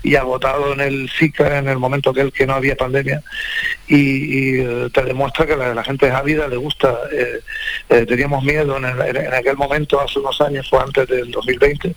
y 0.02 0.16
agotado 0.16 0.72
en 0.72 0.80
el 0.80 1.10
SICA 1.10 1.58
en 1.58 1.68
el 1.68 1.78
momento 1.78 2.12
que, 2.12 2.22
el, 2.22 2.32
que 2.32 2.46
no 2.46 2.54
había 2.54 2.76
pandemia. 2.76 3.22
Y, 3.86 4.58
eh, 4.58 4.88
te 4.92 5.04
demuestra 5.04 5.43
que 5.46 5.56
la, 5.56 5.84
gente 5.84 6.06
es 6.06 6.12
ávida, 6.12 6.48
le 6.48 6.56
gusta. 6.56 6.94
Eh, 7.12 7.40
eh, 7.90 8.06
teníamos 8.06 8.42
miedo 8.42 8.76
en, 8.76 8.84
en, 8.84 9.34
aquel 9.34 9.56
momento, 9.56 10.00
hace 10.00 10.18
unos 10.18 10.40
años, 10.40 10.68
fue 10.68 10.80
antes 10.80 11.06
del 11.08 11.30
2020, 11.30 11.94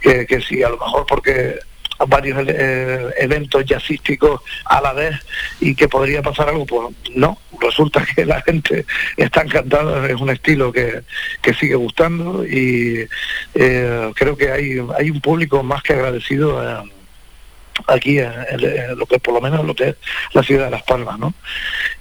que, 0.00 0.26
que 0.26 0.40
si 0.40 0.62
a 0.62 0.68
lo 0.68 0.78
mejor 0.78 1.06
porque 1.06 1.58
varios 2.06 2.46
eventos 3.18 3.64
jazzísticos 3.64 4.40
a 4.66 4.80
la 4.80 4.92
vez 4.92 5.16
y 5.60 5.74
que 5.74 5.88
podría 5.88 6.22
pasar 6.22 6.48
algo, 6.48 6.64
pues 6.64 6.94
no, 7.16 7.38
resulta 7.60 8.06
que 8.14 8.24
la 8.24 8.40
gente 8.42 8.86
está 9.16 9.42
encantada, 9.42 10.08
es 10.08 10.14
un 10.20 10.30
estilo 10.30 10.72
que, 10.72 11.02
sigue 11.58 11.74
gustando 11.74 12.44
y 12.46 13.08
creo 13.52 14.36
que 14.36 14.52
hay, 14.52 14.78
hay 14.96 15.10
un 15.10 15.20
público 15.20 15.64
más 15.64 15.82
que 15.82 15.94
agradecido 15.94 16.60
aquí 17.86 18.18
en, 18.18 18.32
lo 18.96 19.06
que 19.06 19.18
por 19.18 19.34
lo 19.34 19.40
menos 19.40 19.64
lo 19.64 19.74
que 19.74 19.90
es 19.90 19.96
la 20.32 20.42
ciudad 20.42 20.66
de 20.66 20.70
Las 20.72 20.82
Palmas, 20.82 21.18
¿no? 21.18 21.34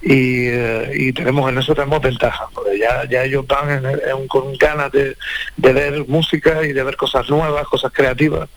Y, 0.01 0.48
eh, 0.48 1.13
tenemos 1.15 1.50
en 1.50 1.57
eso 1.57 1.74
tenemos 1.74 2.01
ventaja, 2.01 2.48
porque 2.53 2.77
ya, 2.77 3.07
ya 3.10 3.24
ellos 3.24 3.46
van 3.48 3.84
con 4.27 4.55
ganas 4.57 4.91
de, 4.91 5.15
ver 5.57 6.05
música 6.07 6.63
y 6.63 6.74
de 6.74 6.84
ver 6.84 6.96
cosas 6.96 7.29
nuevas, 7.29 7.67
cosas 7.67 7.91
creativas, 7.93 8.50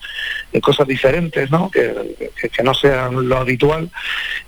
eh, 0.53 0.61
cosas 0.61 0.87
diferentes, 0.87 1.51
¿no? 1.51 1.71
Que, 1.71 1.95
no 2.63 2.75
sean 2.75 3.27
lo 3.27 3.39
habitual 3.39 3.91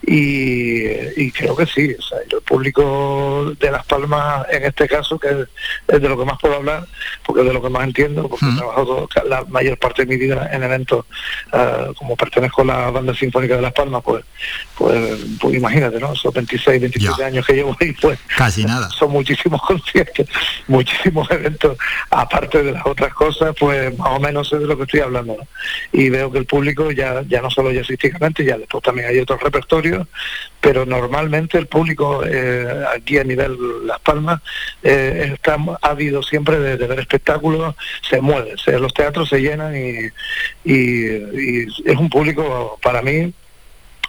y, 0.02 1.31
creo 1.33 1.57
que 1.57 1.64
sí, 1.64 1.95
o 1.99 2.02
sea, 2.02 2.19
el 2.19 2.43
público 2.43 3.55
de 3.59 3.71
Las 3.71 3.87
Palmas 3.87 4.47
en 4.50 4.64
este 4.64 4.87
caso, 4.87 5.19
que 5.19 5.29
es, 5.29 6.00
de 6.00 6.09
lo 6.09 6.19
que 6.19 6.25
más 6.25 6.38
puedo 6.38 6.57
hablar, 6.57 6.87
porque 7.25 7.41
es 7.41 7.47
de 7.47 7.55
lo 7.55 7.62
que 7.62 7.71
más 7.71 7.85
entiendo, 7.85 8.29
porque 8.29 8.47
he 8.47 8.57
trabajado 8.57 9.09
la 9.26 9.45
mayor 9.45 9.79
parte 9.79 10.05
de 10.05 10.09
mi 10.09 10.17
vida 10.17 10.50
en 10.52 10.62
eventos 10.62 11.07
eh, 11.52 11.93
como 11.97 12.17
pertenezco 12.17 12.62
la 12.64 12.90
banda 12.90 13.14
sinfónica 13.14 13.57
de 13.57 13.62
Las 13.62 13.73
Palmas, 13.73 14.02
pues, 14.04 14.25
pues, 14.76 15.19
pues 15.40 15.54
imagínate, 15.54 15.99
¿no? 15.99 16.12
Esos 16.12 16.33
26, 16.33 16.81
27 16.81 17.25
años 17.25 17.47
que 17.47 17.54
llevo 17.54 17.76
ahí, 17.81 17.92
pues 17.92 18.19
casi 18.37 18.64
nada. 18.64 18.88
Son 18.90 19.11
muchísimos 19.11 19.61
conciertos, 19.66 20.26
muchísimos 20.69 21.31
eventos, 21.31 21.76
aparte 22.11 22.62
de 22.62 22.73
las 22.73 22.87
otras 22.87 23.12
cosas, 23.14 23.54
pues 23.59 23.97
más 23.99 24.09
o 24.11 24.21
menos 24.21 24.52
es 24.52 24.61
de 24.61 24.66
lo 24.66 24.76
que 24.76 24.85
estoy 24.85 25.00
hablando, 25.00 25.37
Y 25.92 26.09
veo 26.09 26.31
que 26.31 26.38
el 26.38 26.47
público 26.47 26.90
ya, 26.90 27.23
ya 27.28 27.42
no 27.42 27.50
solo 27.50 27.73
jazzísticamente, 27.73 28.45
ya 28.45 28.59
después 28.59 28.83
también 28.83 29.09
hay 29.09 29.19
otros 29.19 29.40
repertorios, 29.42 30.07
pero 30.61 30.87
normalmente 30.87 31.59
el 31.59 31.66
público 31.66 32.23
eh, 32.25 32.85
aquí 32.97 33.19
a 33.19 33.25
nivel 33.25 33.57
Las 33.87 34.00
Palmas 34.00 34.40
eh, 34.83 35.33
está 35.35 35.57
ávido 35.83 36.23
siempre 36.23 36.59
de, 36.59 36.76
ver 36.76 37.00
espectáculos, 37.00 37.75
se 38.09 38.21
mueve, 38.21 38.54
los 38.78 38.95
teatros 38.95 39.28
se 39.28 39.40
llenan 39.40 39.75
y, 39.76 40.09
y 40.64 41.62
es 41.62 41.97
un 41.97 42.09
público 42.09 42.42
para 42.83 43.03
mí 43.03 43.33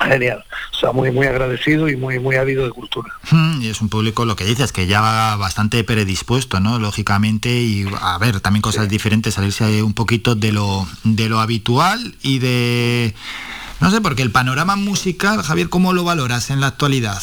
genial. 0.02 0.44
O 0.74 0.80
sea, 0.80 0.92
muy 0.92 1.12
muy 1.12 1.28
agradecido 1.28 1.88
y 1.88 1.96
muy 1.96 2.20
muy 2.20 2.36
ávido 2.36 2.66
de 2.66 2.72
cultura. 2.72 3.12
Hmm, 3.32 3.62
y 3.62 3.70
es 3.70 3.82
un 3.82 3.90
público, 3.90 4.26
lo 4.26 4.36
que 4.36 4.46
dices, 4.46 4.72
que 4.72 4.88
ya 4.88 5.02
va 5.02 5.36
bastante 5.38 5.84
predispuesto, 5.84 6.60
¿no? 6.60 6.80
Lógicamente, 6.80 7.50
y 7.50 7.86
a 8.02 8.18
ver, 8.18 8.42
también 8.42 8.62
cosas 8.62 8.90
diferentes, 8.90 9.36
salirse 9.36 9.84
un 9.84 9.94
poquito 9.94 10.36
de 10.36 10.52
lo, 10.52 10.86
de 11.04 11.30
lo 11.30 11.40
habitual 11.40 12.16
y 12.22 12.40
de 12.40 13.14
no 13.80 13.92
sé, 13.92 14.00
porque 14.00 14.22
el 14.22 14.32
panorama 14.32 14.78
musical, 14.78 15.44
Javier, 15.44 15.68
¿cómo 15.68 15.92
lo 15.92 16.06
valoras 16.06 16.50
en 16.50 16.62
la 16.62 16.68
actualidad? 16.68 17.22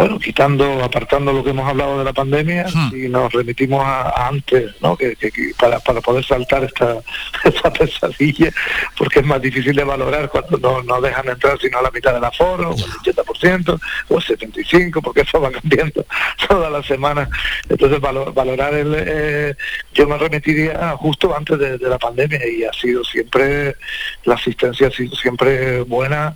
Bueno, 0.00 0.18
quitando, 0.18 0.82
apartando 0.82 1.30
lo 1.30 1.44
que 1.44 1.50
hemos 1.50 1.68
hablado 1.68 1.98
de 1.98 2.04
la 2.04 2.14
pandemia, 2.14 2.66
hmm. 2.72 2.96
y 2.96 3.08
nos 3.10 3.30
remitimos 3.30 3.84
a, 3.84 4.28
antes, 4.28 4.72
¿no? 4.80 4.96
Que, 4.96 5.14
para, 5.58 5.78
para, 5.80 6.00
poder 6.00 6.24
saltar 6.24 6.64
esta, 6.64 6.96
esta 7.44 7.70
pesadilla, 7.70 8.50
porque 8.96 9.20
es 9.20 9.26
más 9.26 9.42
difícil 9.42 9.76
de 9.76 9.84
valorar 9.84 10.30
cuando 10.30 10.56
no, 10.56 10.82
no 10.82 11.02
dejan 11.02 11.28
entrar 11.28 11.58
sino 11.60 11.78
a 11.78 11.82
la 11.82 11.90
mitad 11.90 12.14
del 12.14 12.24
aforo, 12.24 12.70
o 12.70 12.74
el 12.74 13.14
80%, 13.14 13.80
o 14.08 14.16
el 14.16 14.24
75%, 14.24 15.02
porque 15.02 15.20
eso 15.20 15.38
va 15.38 15.50
cambiando 15.50 16.06
todas 16.48 16.72
las 16.72 16.86
semanas. 16.86 17.28
Entonces, 17.68 18.00
valorar 18.00 18.72
el... 18.72 18.94
Eh, 18.96 19.54
yo 19.92 20.08
me 20.08 20.16
remitiría 20.16 20.96
justo 20.96 21.36
antes 21.36 21.58
de, 21.58 21.78
la 21.78 21.98
pandemia 21.98 22.40
y 22.48 22.64
ha 22.64 22.72
sido 22.72 23.04
siempre, 23.04 23.76
la 24.24 24.34
asistencia 24.34 24.86
ha 24.86 24.90
sido 24.90 25.14
siempre 25.14 25.82
buena. 25.82 26.34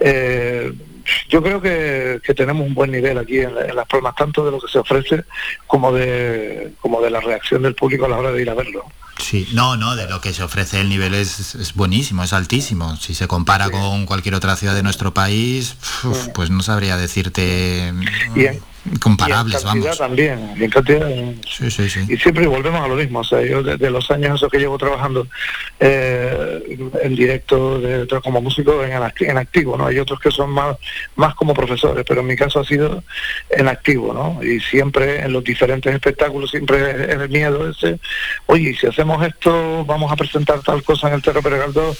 Eh, 0.00 0.70
yo 1.28 1.42
creo 1.42 1.60
que, 1.60 2.20
tenemos 2.34 2.66
un 2.66 2.74
buen 2.74 2.90
nivel 2.90 3.18
aquí 3.18 3.38
en, 3.38 3.54
Las 3.54 3.86
Palmas, 3.86 4.14
tanto 4.16 4.44
de 4.44 4.50
lo 4.50 4.60
que 4.60 4.68
se 4.68 4.78
ofrece 4.78 5.24
como 5.66 5.92
de, 5.92 6.72
como 6.80 7.00
de 7.00 7.10
la 7.10 7.20
reacción 7.20 7.62
del 7.62 7.74
público 7.74 8.06
a 8.06 8.08
la 8.08 8.18
hora 8.18 8.32
de 8.32 8.42
ir 8.42 8.50
a 8.50 8.54
verlo. 8.54 8.84
Sí, 9.18 9.48
no, 9.52 9.76
no, 9.76 9.96
de 9.96 10.08
lo 10.08 10.20
que 10.20 10.34
se 10.34 10.42
ofrece 10.42 10.80
el 10.80 10.90
nivel 10.90 11.14
es, 11.14 11.72
buenísimo, 11.74 12.22
es 12.22 12.32
altísimo. 12.32 12.96
Si 12.96 13.14
se 13.14 13.26
compara 13.26 13.70
con 13.70 14.04
cualquier 14.04 14.34
otra 14.34 14.56
ciudad 14.56 14.74
de 14.74 14.82
nuestro 14.82 15.14
país, 15.14 15.76
pues 16.34 16.50
no 16.50 16.62
sabría 16.62 16.96
decirte 16.96 17.94
comparables, 19.00 19.54
y 19.54 19.68
en 19.76 19.82
vamos. 19.82 19.98
también, 19.98 20.54
y 20.56 20.64
en 20.64 20.70
cantidad. 20.70 21.08
Sí, 21.48 21.70
sí, 21.70 21.88
sí. 21.88 22.00
Y 22.08 22.16
siempre 22.16 22.46
volvemos 22.46 22.80
a 22.82 22.88
lo 22.88 22.96
mismo. 22.96 23.20
O 23.20 23.24
sea, 23.24 23.42
yo 23.42 23.62
desde 23.62 23.90
los 23.90 24.10
años 24.10 24.36
esos 24.36 24.50
que 24.50 24.58
llevo 24.58 24.78
trabajando 24.78 25.26
eh, 25.80 26.78
en 27.02 27.14
directo 27.14 27.80
de, 27.80 28.06
como 28.22 28.40
músico 28.40 28.82
en, 28.82 28.92
en, 28.92 29.38
activo, 29.38 29.76
¿no? 29.76 29.86
Hay 29.86 29.98
otros 29.98 30.20
que 30.20 30.30
son 30.30 30.50
más, 30.50 30.76
más 31.16 31.34
como 31.34 31.54
profesores, 31.54 32.04
pero 32.06 32.20
en 32.20 32.26
mi 32.26 32.36
caso 32.36 32.60
ha 32.60 32.64
sido 32.64 33.02
en 33.50 33.68
activo, 33.68 34.12
¿no? 34.12 34.42
Y 34.42 34.60
siempre 34.60 35.20
en 35.20 35.32
los 35.32 35.44
diferentes 35.44 35.92
espectáculos, 35.92 36.50
siempre 36.50 36.90
es 36.90 37.20
el 37.20 37.28
miedo 37.28 37.68
ese, 37.68 37.98
oye, 38.46 38.76
si 38.78 38.86
hacemos 38.86 39.24
esto, 39.26 39.84
vamos 39.84 40.10
a 40.10 40.16
presentar 40.16 40.60
tal 40.60 40.82
cosa 40.82 41.08
en 41.08 41.14
el 41.14 41.22
Terro 41.22 41.42
Peregaldo, 41.42 41.96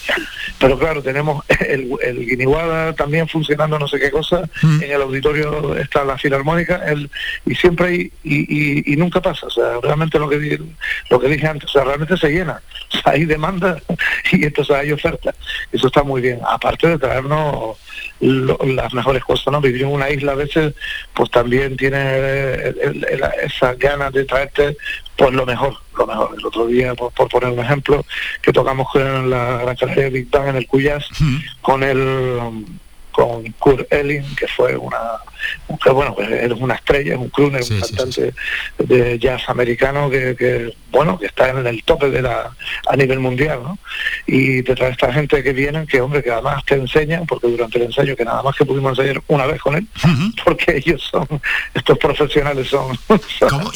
pero 0.58 0.78
claro, 0.78 1.02
tenemos 1.02 1.44
el, 1.68 1.90
el 2.02 2.26
Guiniguada 2.26 2.92
también 2.94 3.28
funcionando 3.28 3.78
no 3.78 3.88
sé 3.88 3.98
qué 3.98 4.10
cosa, 4.10 4.48
mm. 4.62 4.82
en 4.82 4.90
el 4.90 5.02
auditorio 5.02 5.76
está 5.76 6.04
la 6.04 6.18
Filarmónica, 6.18 6.82
y 7.44 7.54
siempre 7.54 7.86
hay, 7.86 8.12
y, 8.24 8.96
nunca 8.96 9.20
pasa, 9.20 9.46
o 9.46 9.50
sea, 9.50 9.80
realmente 9.82 10.18
lo 10.18 10.28
que, 10.28 10.60
lo 11.10 11.20
que 11.20 11.28
dije 11.28 11.46
antes, 11.46 11.68
o 11.70 11.72
sea, 11.72 11.84
realmente 11.84 12.16
se 12.16 12.30
llena, 12.30 12.60
hay 13.04 13.24
demanda 13.24 13.78
y 14.32 14.44
entonces 14.44 14.76
hay 14.76 14.92
oferta, 14.92 15.34
eso 15.72 15.86
está 15.86 16.02
muy 16.02 16.20
bien, 16.20 16.40
aparte 16.46 16.88
de 16.88 16.98
traernos 16.98 17.76
las 18.20 18.92
mejores 18.94 19.24
cosas, 19.24 19.52
¿no? 19.52 19.60
Vivir 19.60 19.82
en 19.82 19.88
una 19.88 20.10
isla 20.10 20.32
a 20.32 20.36
veces, 20.36 20.74
pues 21.14 21.30
también 21.30 21.76
tiene 21.76 22.74
esas 23.42 23.78
ganas 23.78 24.12
de 24.12 24.24
traerte 24.24 24.76
pues 25.16 25.32
lo 25.32 25.46
mejor, 25.46 25.74
lo 25.96 26.06
mejor. 26.06 26.34
El 26.38 26.46
otro 26.46 26.66
día, 26.66 26.94
por, 26.94 27.12
poner 27.12 27.50
un 27.50 27.60
ejemplo, 27.60 28.04
que 28.42 28.52
tocamos 28.52 28.88
con 28.90 29.30
la 29.30 29.58
Gran 29.62 29.76
Canaria 29.76 30.10
Big 30.10 30.30
Bang 30.30 30.48
en 30.48 30.56
el 30.56 30.66
Cuyas, 30.66 31.08
con 31.62 31.82
el 31.82 32.38
con 33.16 33.50
Kurt 33.52 33.90
Elling, 33.90 34.36
que 34.36 34.46
fue 34.46 34.76
una, 34.76 34.98
que 35.82 35.88
bueno, 35.88 36.14
pues 36.14 36.30
es 36.30 36.52
una 36.52 36.74
estrella, 36.74 37.14
es 37.14 37.18
un 37.18 37.30
crooner, 37.30 37.62
un 37.62 37.80
cantante 37.80 38.34
de 38.76 39.18
jazz 39.18 39.48
americano 39.48 40.10
que, 40.10 40.74
bueno, 40.90 41.18
que 41.18 41.24
está 41.24 41.48
en 41.48 41.66
el 41.66 41.82
tope 41.82 42.10
de 42.10 42.20
la, 42.20 42.54
a 42.86 42.94
nivel 42.94 43.20
mundial, 43.20 43.60
¿no? 43.62 43.78
Y 44.26 44.62
te 44.64 44.74
trae 44.74 44.90
esta 44.90 45.10
gente 45.14 45.42
que 45.42 45.54
vienen, 45.54 45.86
que 45.86 45.98
hombre, 46.02 46.22
que 46.22 46.30
además 46.30 46.62
te 46.66 46.74
enseñan, 46.74 47.24
porque 47.24 47.46
durante 47.46 47.78
el 47.78 47.84
ensayo, 47.84 48.14
que 48.14 48.24
nada 48.26 48.42
más 48.42 48.54
que 48.54 48.66
pudimos 48.66 48.90
ensayar 48.90 49.22
una 49.28 49.46
vez 49.46 49.62
con 49.62 49.76
él, 49.76 49.86
porque 50.44 50.76
ellos 50.76 51.02
son, 51.10 51.26
estos 51.72 51.96
profesionales 51.96 52.68
son... 52.68 52.98
¿Cómo? 53.48 53.70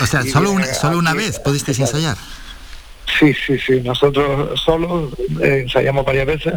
o 0.00 0.06
sea, 0.06 0.22
solo 0.22 0.52
una, 0.52 0.66
solo 0.66 0.98
una 0.98 1.14
vez 1.14 1.40
pudisteis 1.40 1.80
ensayar. 1.80 2.16
Sí, 3.06 3.34
sí, 3.34 3.58
sí. 3.58 3.80
Nosotros 3.80 4.60
solos 4.60 5.12
eh, 5.42 5.60
ensayamos 5.62 6.04
varias 6.04 6.26
veces, 6.26 6.54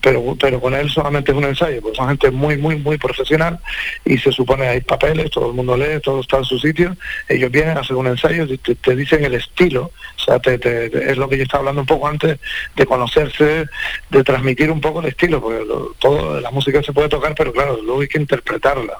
pero 0.00 0.36
pero 0.38 0.60
con 0.60 0.74
él 0.74 0.90
solamente 0.90 1.32
es 1.32 1.38
un 1.38 1.44
ensayo, 1.44 1.80
porque 1.80 1.96
son 1.96 2.08
gente 2.08 2.30
muy, 2.30 2.56
muy, 2.56 2.76
muy 2.76 2.98
profesional 2.98 3.58
y 4.04 4.18
se 4.18 4.32
supone 4.32 4.68
hay 4.68 4.80
papeles, 4.80 5.30
todo 5.30 5.50
el 5.50 5.54
mundo 5.54 5.76
lee, 5.76 6.00
todo 6.02 6.20
está 6.20 6.38
en 6.38 6.44
su 6.44 6.58
sitio. 6.58 6.96
Ellos 7.28 7.50
vienen, 7.50 7.76
a 7.76 7.80
hacer 7.80 7.96
un 7.96 8.06
ensayo, 8.06 8.46
te, 8.58 8.74
te 8.74 8.96
dicen 8.96 9.24
el 9.24 9.34
estilo, 9.34 9.92
o 10.16 10.20
sea, 10.20 10.36
es 10.44 11.16
lo 11.16 11.28
que 11.28 11.36
yo 11.36 11.44
estaba 11.44 11.60
hablando 11.60 11.82
un 11.82 11.86
poco 11.86 12.08
antes, 12.08 12.38
de 12.76 12.86
conocerse, 12.86 13.66
de 14.10 14.24
transmitir 14.24 14.70
un 14.70 14.80
poco 14.80 15.00
el 15.00 15.06
estilo, 15.06 15.40
porque 15.40 15.64
todo 16.00 16.40
la 16.40 16.50
música 16.50 16.82
se 16.82 16.92
puede 16.92 17.08
tocar, 17.08 17.34
pero 17.36 17.52
claro, 17.52 17.78
luego 17.82 18.00
hay 18.00 18.08
que 18.08 18.18
interpretarla 18.18 18.94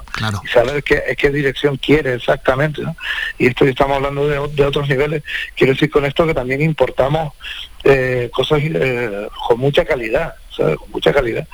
y 0.45 0.49
saber 0.49 0.83
qué, 0.83 1.03
qué 1.19 1.31
dirección 1.31 1.77
quiere 1.77 2.15
exactamente. 2.15 2.83
Y 3.39 3.47
esto 3.47 3.65
estamos 3.65 3.97
hablando 3.97 4.29
de, 4.29 4.55
de 4.55 4.65
otros 4.65 4.89
niveles. 4.89 5.23
Quiero 5.57 5.73
decir 5.73 5.91
con 5.91 6.05
esto 6.05 6.27
que 6.27 6.35
también 6.35 6.63
importa 6.63 6.84
importamos 6.85 7.33
eh, 7.85 8.31
cosas 8.33 8.61
eh, 8.62 9.29
con 9.47 9.59
mucha 9.59 9.85
calidad. 9.85 10.35
Con 10.57 10.93
mucha 10.93 11.12
calidad. 11.12 11.49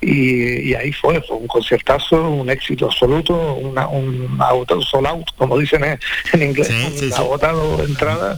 Y, 0.00 0.74
ahí 0.74 0.92
fue, 0.92 1.22
fue 1.22 1.36
un 1.36 1.46
conciertazo, 1.46 2.20
un 2.30 2.50
éxito 2.50 2.86
absoluto, 2.86 3.54
una, 3.54 3.86
un 3.86 4.38
auto 4.40 4.82
sold 4.82 5.06
out, 5.06 5.26
como 5.36 5.56
dicen 5.56 5.84
en, 6.32 6.42
inglés, 6.42 6.68
un 6.68 7.12
agotado 7.12 7.76
de 7.76 7.84
entrada 7.84 8.36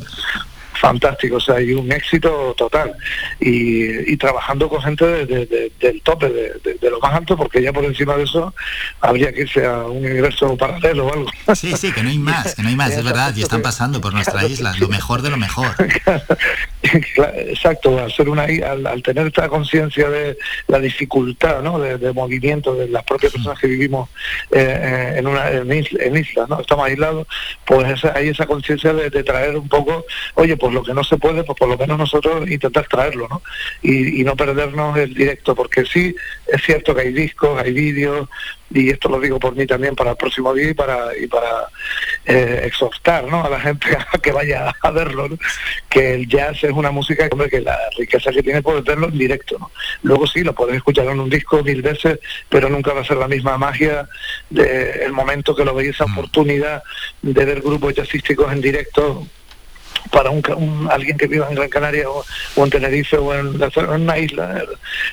fantástico, 0.82 1.36
o 1.36 1.40
sea, 1.40 1.54
hay 1.54 1.72
un 1.72 1.90
éxito 1.92 2.54
total. 2.58 2.92
Y, 3.38 4.16
trabajando 4.16 4.68
con 4.68 4.82
gente 4.82 5.04
del 5.26 6.02
tope, 6.02 6.28
de, 6.28 6.90
lo 6.90 7.00
más 7.00 7.14
alto, 7.14 7.36
porque 7.36 7.62
ya 7.62 7.72
por 7.72 7.84
encima 7.84 8.16
de 8.16 8.24
eso 8.24 8.52
habría 9.00 9.32
que 9.32 9.42
irse 9.42 9.64
a 9.64 9.84
un 9.84 9.98
universo 9.98 10.56
paralelo 10.56 11.06
o 11.06 11.12
algo. 11.12 11.30
Sí, 11.54 11.76
sí, 11.76 11.92
que 11.92 12.02
no 12.02 12.08
hay 12.08 12.18
más, 12.18 12.54
que 12.54 12.62
no 12.62 12.68
hay 12.68 12.76
más, 12.76 12.92
es 12.92 13.04
verdad, 13.04 13.34
y 13.36 13.42
están 13.42 13.62
pasando 13.62 14.00
por 14.00 14.12
nuestra 14.12 14.44
isla, 14.44 14.74
lo 14.78 14.88
mejor 14.88 15.22
de 15.22 15.30
lo 15.30 15.36
mejor. 15.36 15.68
Exacto, 16.82 17.98
al, 17.98 18.10
ser 18.10 18.28
una, 18.28 18.42
al, 18.44 19.02
tener 19.02 19.28
esta 19.28 19.48
conciencia 19.48 20.08
de 20.08 20.36
la 20.66 20.80
dificultad 20.80 21.62
¿no? 21.62 21.78
de, 21.78 22.12
movimiento 22.12 22.74
de 22.74 22.88
las 22.88 23.04
propias 23.04 23.32
personas 23.32 23.58
que 23.60 23.68
vivimos 23.68 24.08
eh, 24.50 24.58
eh, 24.60 25.18
en 25.18 25.26
una 25.26 25.50
en, 25.50 25.72
isla, 25.72 26.46
¿no? 26.48 26.60
estamos 26.60 26.86
aislados, 26.86 27.26
pues 27.64 28.04
hay 28.04 28.28
esa 28.28 28.46
conciencia 28.46 28.92
de, 28.92 29.10
de 29.10 29.22
traer 29.22 29.56
un 29.56 29.68
poco, 29.68 30.04
oye, 30.34 30.56
pues 30.56 30.71
lo 30.72 30.82
que 30.82 30.94
no 30.94 31.04
se 31.04 31.16
puede, 31.16 31.44
pues 31.44 31.58
por 31.58 31.68
lo 31.68 31.78
menos 31.78 31.98
nosotros 31.98 32.48
intentar 32.50 32.86
traerlo, 32.86 33.28
¿no? 33.28 33.42
Y, 33.82 34.22
no 34.22 34.36
perdernos 34.36 34.96
el 34.96 35.14
directo, 35.14 35.54
porque 35.54 35.84
sí, 35.84 36.14
es 36.46 36.62
cierto 36.62 36.94
que 36.94 37.02
hay 37.02 37.12
discos, 37.12 37.60
hay 37.60 37.72
vídeos, 37.72 38.28
y 38.74 38.90
esto 38.90 39.08
lo 39.08 39.20
digo 39.20 39.38
por 39.38 39.54
mí 39.54 39.66
también 39.66 39.94
para 39.94 40.12
el 40.12 40.16
próximo 40.16 40.54
día 40.54 40.70
y 40.70 40.74
para 40.74 41.16
y 41.16 41.26
para 41.26 41.68
eh, 42.24 42.62
exhortar 42.64 43.24
¿no? 43.24 43.44
a 43.44 43.50
la 43.50 43.60
gente 43.60 43.88
a 44.12 44.18
que 44.18 44.32
vaya 44.32 44.72
a 44.80 44.90
verlo 44.90 45.28
que 45.88 46.14
el 46.14 46.28
jazz 46.28 46.64
es 46.64 46.70
una 46.70 46.90
música 46.90 47.28
hombre, 47.30 47.50
que 47.50 47.60
la 47.60 47.78
riqueza 47.96 48.30
que 48.30 48.42
tiene 48.42 48.62
puedes 48.62 48.84
verlo 48.84 49.08
en 49.08 49.18
directo 49.18 49.58
¿no? 49.58 49.70
luego 50.02 50.26
sí 50.26 50.42
lo 50.42 50.54
puedes 50.54 50.76
escuchar 50.76 51.06
en 51.06 51.20
un 51.20 51.30
disco 51.30 51.62
mil 51.62 51.82
veces 51.82 52.18
pero 52.48 52.68
nunca 52.68 52.92
va 52.92 53.02
a 53.02 53.04
ser 53.04 53.16
la 53.16 53.28
misma 53.28 53.58
magia 53.58 54.08
del 54.48 55.12
momento 55.12 55.54
que 55.54 55.64
lo 55.64 55.74
veis 55.74 55.90
esa 55.90 56.06
mm. 56.06 56.12
oportunidad 56.12 56.82
de 57.20 57.44
ver 57.44 57.60
grupos 57.60 57.94
jazzísticos 57.94 58.52
en 58.52 58.60
directo 58.60 59.26
para 60.10 60.30
un, 60.30 60.88
alguien 60.90 61.16
que 61.16 61.26
viva 61.26 61.48
en 61.48 61.54
Gran 61.54 61.68
Canaria 61.68 62.08
o, 62.08 62.24
en 62.56 62.70
Tenerife 62.70 63.16
o 63.16 63.34
en, 63.34 63.60
una 64.00 64.18
isla, 64.18 64.64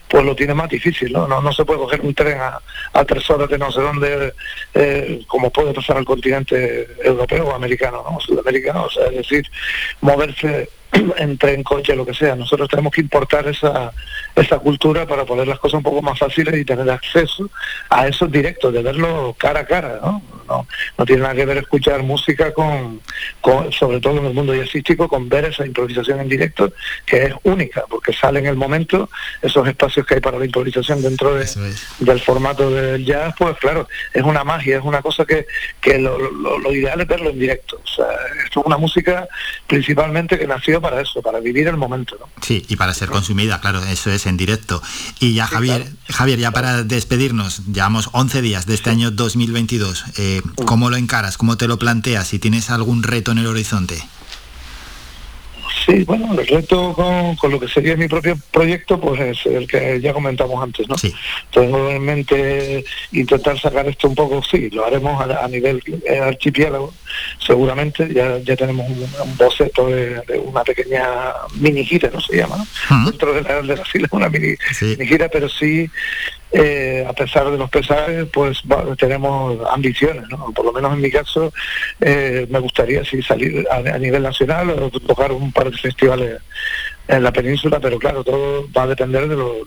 pues 0.08 0.24
lo 0.24 0.36
tiene 0.36 0.54
más 0.54 0.70
difícil, 0.70 1.12
¿no? 1.12 1.28
No, 1.28 1.54
se 1.54 1.66
puede 1.66 1.80
coger 1.80 2.02
un 2.02 2.14
tren 2.14 2.40
a, 2.40 3.06
tres 3.06 3.30
horas 3.30 3.50
de 3.50 3.58
no 3.58 3.72
sé 3.72 3.82
dónde, 3.82 4.34
eh, 4.74 5.22
como 5.28 5.50
puede 5.50 5.74
pasar 5.74 5.98
al 5.98 6.06
continente 6.06 6.88
europeo 7.04 7.48
o 7.48 7.56
americano, 7.56 8.04
¿no? 8.10 8.20
Sudamericano, 8.20 8.84
o 8.84 8.90
sea, 8.90 9.08
es 9.08 9.16
decir, 9.16 9.46
moverse 10.02 10.70
en 11.18 11.64
coche, 11.64 11.96
lo 11.96 12.06
que 12.06 12.14
sea. 12.14 12.36
Nosotros 12.36 12.70
tenemos 12.70 12.94
que 12.94 13.02
importar 13.02 13.48
esa, 13.48 13.92
esa 14.36 14.60
cultura 14.60 15.06
para 15.06 15.26
poner 15.26 15.48
las 15.48 15.60
cosas 15.60 15.78
un 15.78 15.84
poco 15.84 16.02
más 16.02 16.18
fáciles 16.18 16.56
y 16.56 16.66
tener 16.66 16.90
acceso 16.90 17.50
a 17.90 18.08
esos 18.08 18.32
directos, 18.32 18.74
de 18.74 18.82
verlo 18.82 19.36
cara 19.38 19.62
a 19.62 19.66
cara, 19.66 20.00
¿no? 20.02 20.22
No, 20.98 21.06
tiene 21.06 21.22
nada 21.22 21.36
que 21.36 21.46
ver 21.46 21.58
escuchar 21.58 22.02
música 22.02 22.52
con, 22.52 23.00
sobre 23.72 24.00
todo 24.00 24.18
en 24.18 24.26
el 24.26 24.34
mundo 24.34 24.56
jazzístico, 24.56 25.08
con 25.08 25.30
ver 25.30 25.46
esa 25.46 25.64
improvisación 25.64 26.20
en 26.20 26.28
directo, 26.28 26.74
que 27.06 27.26
es 27.26 27.34
única, 27.44 27.84
porque 27.88 28.14
sale 28.14 28.40
en 28.40 28.48
el 28.48 28.56
momento 28.56 29.12
esos 29.44 29.68
espacios 29.68 30.08
que 30.08 30.16
hay 30.16 30.22
para 30.22 30.40
la 30.40 30.46
improvisación 30.46 31.04
dentro 31.04 31.36
de, 31.36 31.46
del 32.00 32.20
formato 32.20 32.72
del 32.72 33.06
jazz, 33.06 33.36
pues 33.38 33.58
claro, 33.58 33.88
es 34.12 34.24
una 34.24 34.44
magia, 34.44 34.78
es 34.80 34.84
una 34.84 35.04
cosa 35.04 35.24
que, 35.24 35.46
que 35.80 36.00
lo, 36.00 36.18
lo 36.18 36.74
ideal 36.74 37.00
es 37.00 37.08
verlo 37.08 37.30
en 37.30 37.40
directo. 37.40 37.80
O 37.84 37.88
sea, 37.88 38.08
esto 38.44 38.62
es 38.62 38.66
una 38.66 38.78
música 38.78 39.28
principalmente 39.68 40.40
que 40.40 40.48
nació 40.48 40.79
para 40.82 41.02
eso, 41.02 41.22
para 41.22 41.40
vivir 41.40 41.68
el 41.68 41.78
momento. 41.78 42.16
¿no? 42.20 42.28
Sí, 42.42 42.66
y 42.68 42.76
para 42.76 42.94
ser 42.94 43.10
consumida, 43.10 43.60
claro, 43.60 43.84
eso 43.84 44.12
es 44.12 44.26
en 44.26 44.38
directo. 44.38 44.82
Y 45.20 45.34
ya 45.34 45.48
Javier, 45.48 45.88
Javier, 46.10 46.40
ya 46.40 46.52
para 46.52 46.84
despedirnos, 46.84 47.66
llevamos 47.68 48.10
11 48.14 48.42
días 48.42 48.66
de 48.66 48.76
este 48.76 48.90
año 48.90 49.12
2022. 49.12 50.06
Eh, 50.18 50.42
¿Cómo 50.66 50.90
lo 50.90 50.98
encaras? 50.98 51.38
¿Cómo 51.38 51.58
te 51.58 51.68
lo 51.68 51.78
planteas? 51.78 52.28
Si 52.28 52.40
tienes 52.40 52.70
algún 52.70 53.04
reto 53.04 53.32
en 53.32 53.40
el 53.40 53.48
horizonte. 53.48 54.04
Sí, 55.86 56.04
bueno, 56.04 56.40
el 56.40 56.46
reto 56.46 56.94
con, 56.94 57.52
lo 57.52 57.60
que 57.60 57.68
sería 57.68 57.96
mi 57.96 58.08
propio 58.08 58.38
proyecto, 58.52 59.00
pues 59.00 59.20
es 59.22 59.46
el 59.46 59.68
que 59.68 60.00
ya 60.02 60.14
comentamos 60.14 60.62
antes, 60.62 60.88
¿no? 60.88 60.98
Sí. 60.98 61.14
Tengo 61.52 61.90
en 61.90 62.04
mente 62.04 62.84
intentar 63.12 63.60
sacar 63.60 63.88
esto 63.88 64.08
un 64.08 64.16
poco, 64.16 64.42
sí, 64.44 64.70
lo 64.70 64.86
haremos 64.86 65.20
a, 65.22 65.48
nivel 65.48 65.82
eh, 66.08 66.20
archipiélago, 66.20 66.94
seguramente, 67.46 68.12
ya, 68.14 68.38
ya 68.40 68.56
tenemos 68.56 68.88
un, 68.90 69.38
boceto 69.38 69.88
de, 69.88 70.22
una 70.44 70.64
pequeña 70.64 71.06
mini 71.56 71.86
gira, 71.86 72.10
¿no? 72.12 72.22
Se 72.22 72.38
llama, 72.38 72.66
Dentro 73.06 73.34
de 73.34 73.42
la, 73.42 73.62
de 73.62 73.76
la 73.76 73.86
fila, 73.86 74.08
una 74.12 74.30
mini 74.30 74.56
gira, 75.06 75.30
pero 75.30 75.48
sí 75.50 75.90
eh, 76.52 77.06
a 77.08 77.14
pesar 77.14 77.52
de 77.52 77.58
los 77.58 77.70
pesares, 77.70 78.26
pues 78.34 78.64
tenemos 78.98 79.60
ambiciones, 79.70 80.28
¿no? 80.30 80.52
Por 80.52 80.66
lo 80.66 80.74
menos 80.74 80.94
en 80.94 81.02
mi 81.02 81.12
caso, 81.12 81.54
eh, 82.02 82.48
me 82.50 82.60
gustaría 82.60 83.06
sí, 83.06 83.22
salir 83.22 83.68
a, 83.70 83.98
nivel 84.00 84.24
nacional 84.24 84.72
o 84.72 84.90
tocar 84.90 85.32
un 85.32 85.52
par 85.52 85.70
de 85.70 85.78
festivales 85.78 86.40
en 87.08 87.24
la 87.24 87.32
península, 87.32 87.80
pero 87.80 88.00
claro, 88.00 88.24
todo 88.24 88.68
va 88.76 88.84
a 88.84 88.88
depender 88.88 89.28
de 89.28 89.36
lo... 89.36 89.58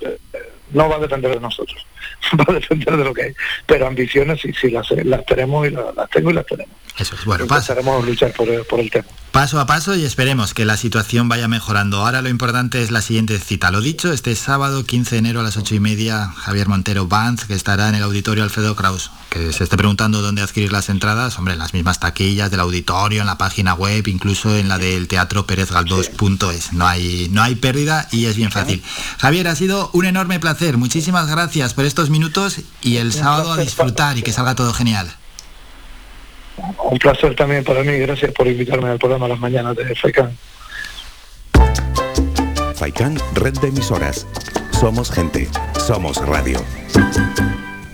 no 0.73 0.89
va 0.89 0.97
a 0.97 1.01
depender 1.01 1.33
de 1.35 1.41
nosotros, 1.41 1.87
va 2.39 2.45
a 2.49 2.53
depender 2.53 2.97
de 2.97 3.05
lo 3.05 3.15
que 3.15 3.23
hay. 3.23 3.33
Pero 3.67 3.87
ambiciones 3.87 4.41
sí, 4.41 4.53
sí 4.53 4.71
las, 4.71 4.91
las 4.91 5.25
tenemos 5.27 5.67
y 5.67 5.71
las, 5.71 5.85
tengo 6.11 6.31
y 6.31 6.35
las 6.35 6.47
tenemos. 6.47 6.75
Eso 6.99 7.15
es 7.15 7.25
bueno. 7.25 7.45
Empezaremos 7.45 8.03
a 8.03 8.07
luchar 8.07 8.33
por, 8.33 8.67
por 8.67 8.81
el 8.81 8.91
tema. 8.91 9.07
Paso 9.33 9.59
a 9.59 9.65
paso 9.65 9.95
y 9.95 10.05
esperemos 10.05 10.53
que 10.53 10.67
la 10.67 10.77
situación 10.77 11.27
vaya 11.27 11.49
mejorando. 11.49 12.05
Ahora 12.05 12.21
lo 12.21 12.29
importante 12.29 12.83
es 12.83 12.91
la 12.91 13.01
siguiente 13.01 13.39
cita. 13.39 13.71
Lo 13.71 13.81
dicho, 13.81 14.13
este 14.13 14.37
sábado 14.37 14.85
15 14.85 15.15
de 15.15 15.19
enero 15.21 15.41
a 15.41 15.43
las 15.43 15.57
8 15.57 15.75
y 15.75 15.81
media, 15.81 16.29
Javier 16.37 16.69
Montero 16.69 17.07
Banz, 17.07 17.47
que 17.47 17.55
estará 17.55 17.89
en 17.89 17.95
el 17.95 18.03
auditorio 18.03 18.45
Alfredo 18.45 18.77
Kraus. 18.77 19.11
Que 19.31 19.51
se 19.55 19.65
esté 19.65 19.79
preguntando 19.79 20.21
dónde 20.21 20.43
adquirir 20.43 20.71
las 20.71 20.91
entradas, 20.91 21.39
hombre, 21.39 21.55
en 21.55 21.61
las 21.61 21.73
mismas 21.73 21.99
taquillas 21.99 22.51
del 22.51 22.61
auditorio, 22.61 23.23
en 23.23 23.27
la 23.27 23.39
página 23.39 23.73
web, 23.73 24.07
incluso 24.07 24.55
en 24.55 24.69
la 24.69 24.77
del 24.77 25.09
teatro 25.09 25.47
Galdós.es. 25.49 26.75
No 26.75 26.87
hay, 26.87 27.29
no 27.31 27.43
hay 27.43 27.55
pérdida 27.55 28.09
y 28.13 28.27
es 28.27 28.37
bien 28.37 28.51
fácil. 28.51 28.83
Javier, 29.19 29.49
ha 29.49 29.57
sido 29.57 29.89
un 29.95 30.05
enorme 30.05 30.41
placer. 30.63 30.79
Muchísimas 30.79 31.29
gracias 31.29 31.75
por 31.75 31.85
estos 31.85 32.09
minutos 32.09 32.61
y 32.83 32.99
el 32.99 33.13
sábado 33.13 33.53
a 33.53 33.57
disfrutar 33.57 34.17
y 34.17 34.23
que 34.23 34.33
salga 34.33 34.55
todo 34.55 34.73
genial. 34.73 35.09
Un 36.85 36.99
placer 36.99 37.35
también 37.35 37.65
para 37.65 37.83
mí, 37.83 37.93
gracias 37.99 38.31
por 38.33 38.47
invitarme 38.47 38.91
al 38.91 38.99
programa 38.99 39.27
Las 39.27 39.41
Mañanas 39.41 39.77
de 39.77 39.95
FAICAN. 39.97 40.31
FAICAN, 42.77 43.19
red 43.35 43.55
de 43.55 43.69
emisoras. 43.69 44.27
Somos 44.71 45.11
gente, 45.11 45.49
somos 45.85 46.19
radio. 46.19 46.65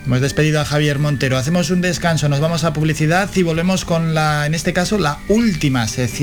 Hemos 0.05 0.21
despedido 0.21 0.61
a 0.61 0.65
Javier 0.65 0.99
Montero. 0.99 1.39
Hacemos 1.39 1.71
un 1.71 1.81
descanso, 1.81 2.29
nos 2.29 2.41
vamos 2.41 2.65
a 2.65 2.75
publicidad 2.75 3.31
y 3.35 3.43
volvemos 3.43 3.87
con 3.87 4.15
la, 4.15 4.45
en 4.47 4.55
este 4.55 4.75
caso, 4.75 4.99
la 4.99 5.19
última 5.29 5.87
sección. 5.87 6.17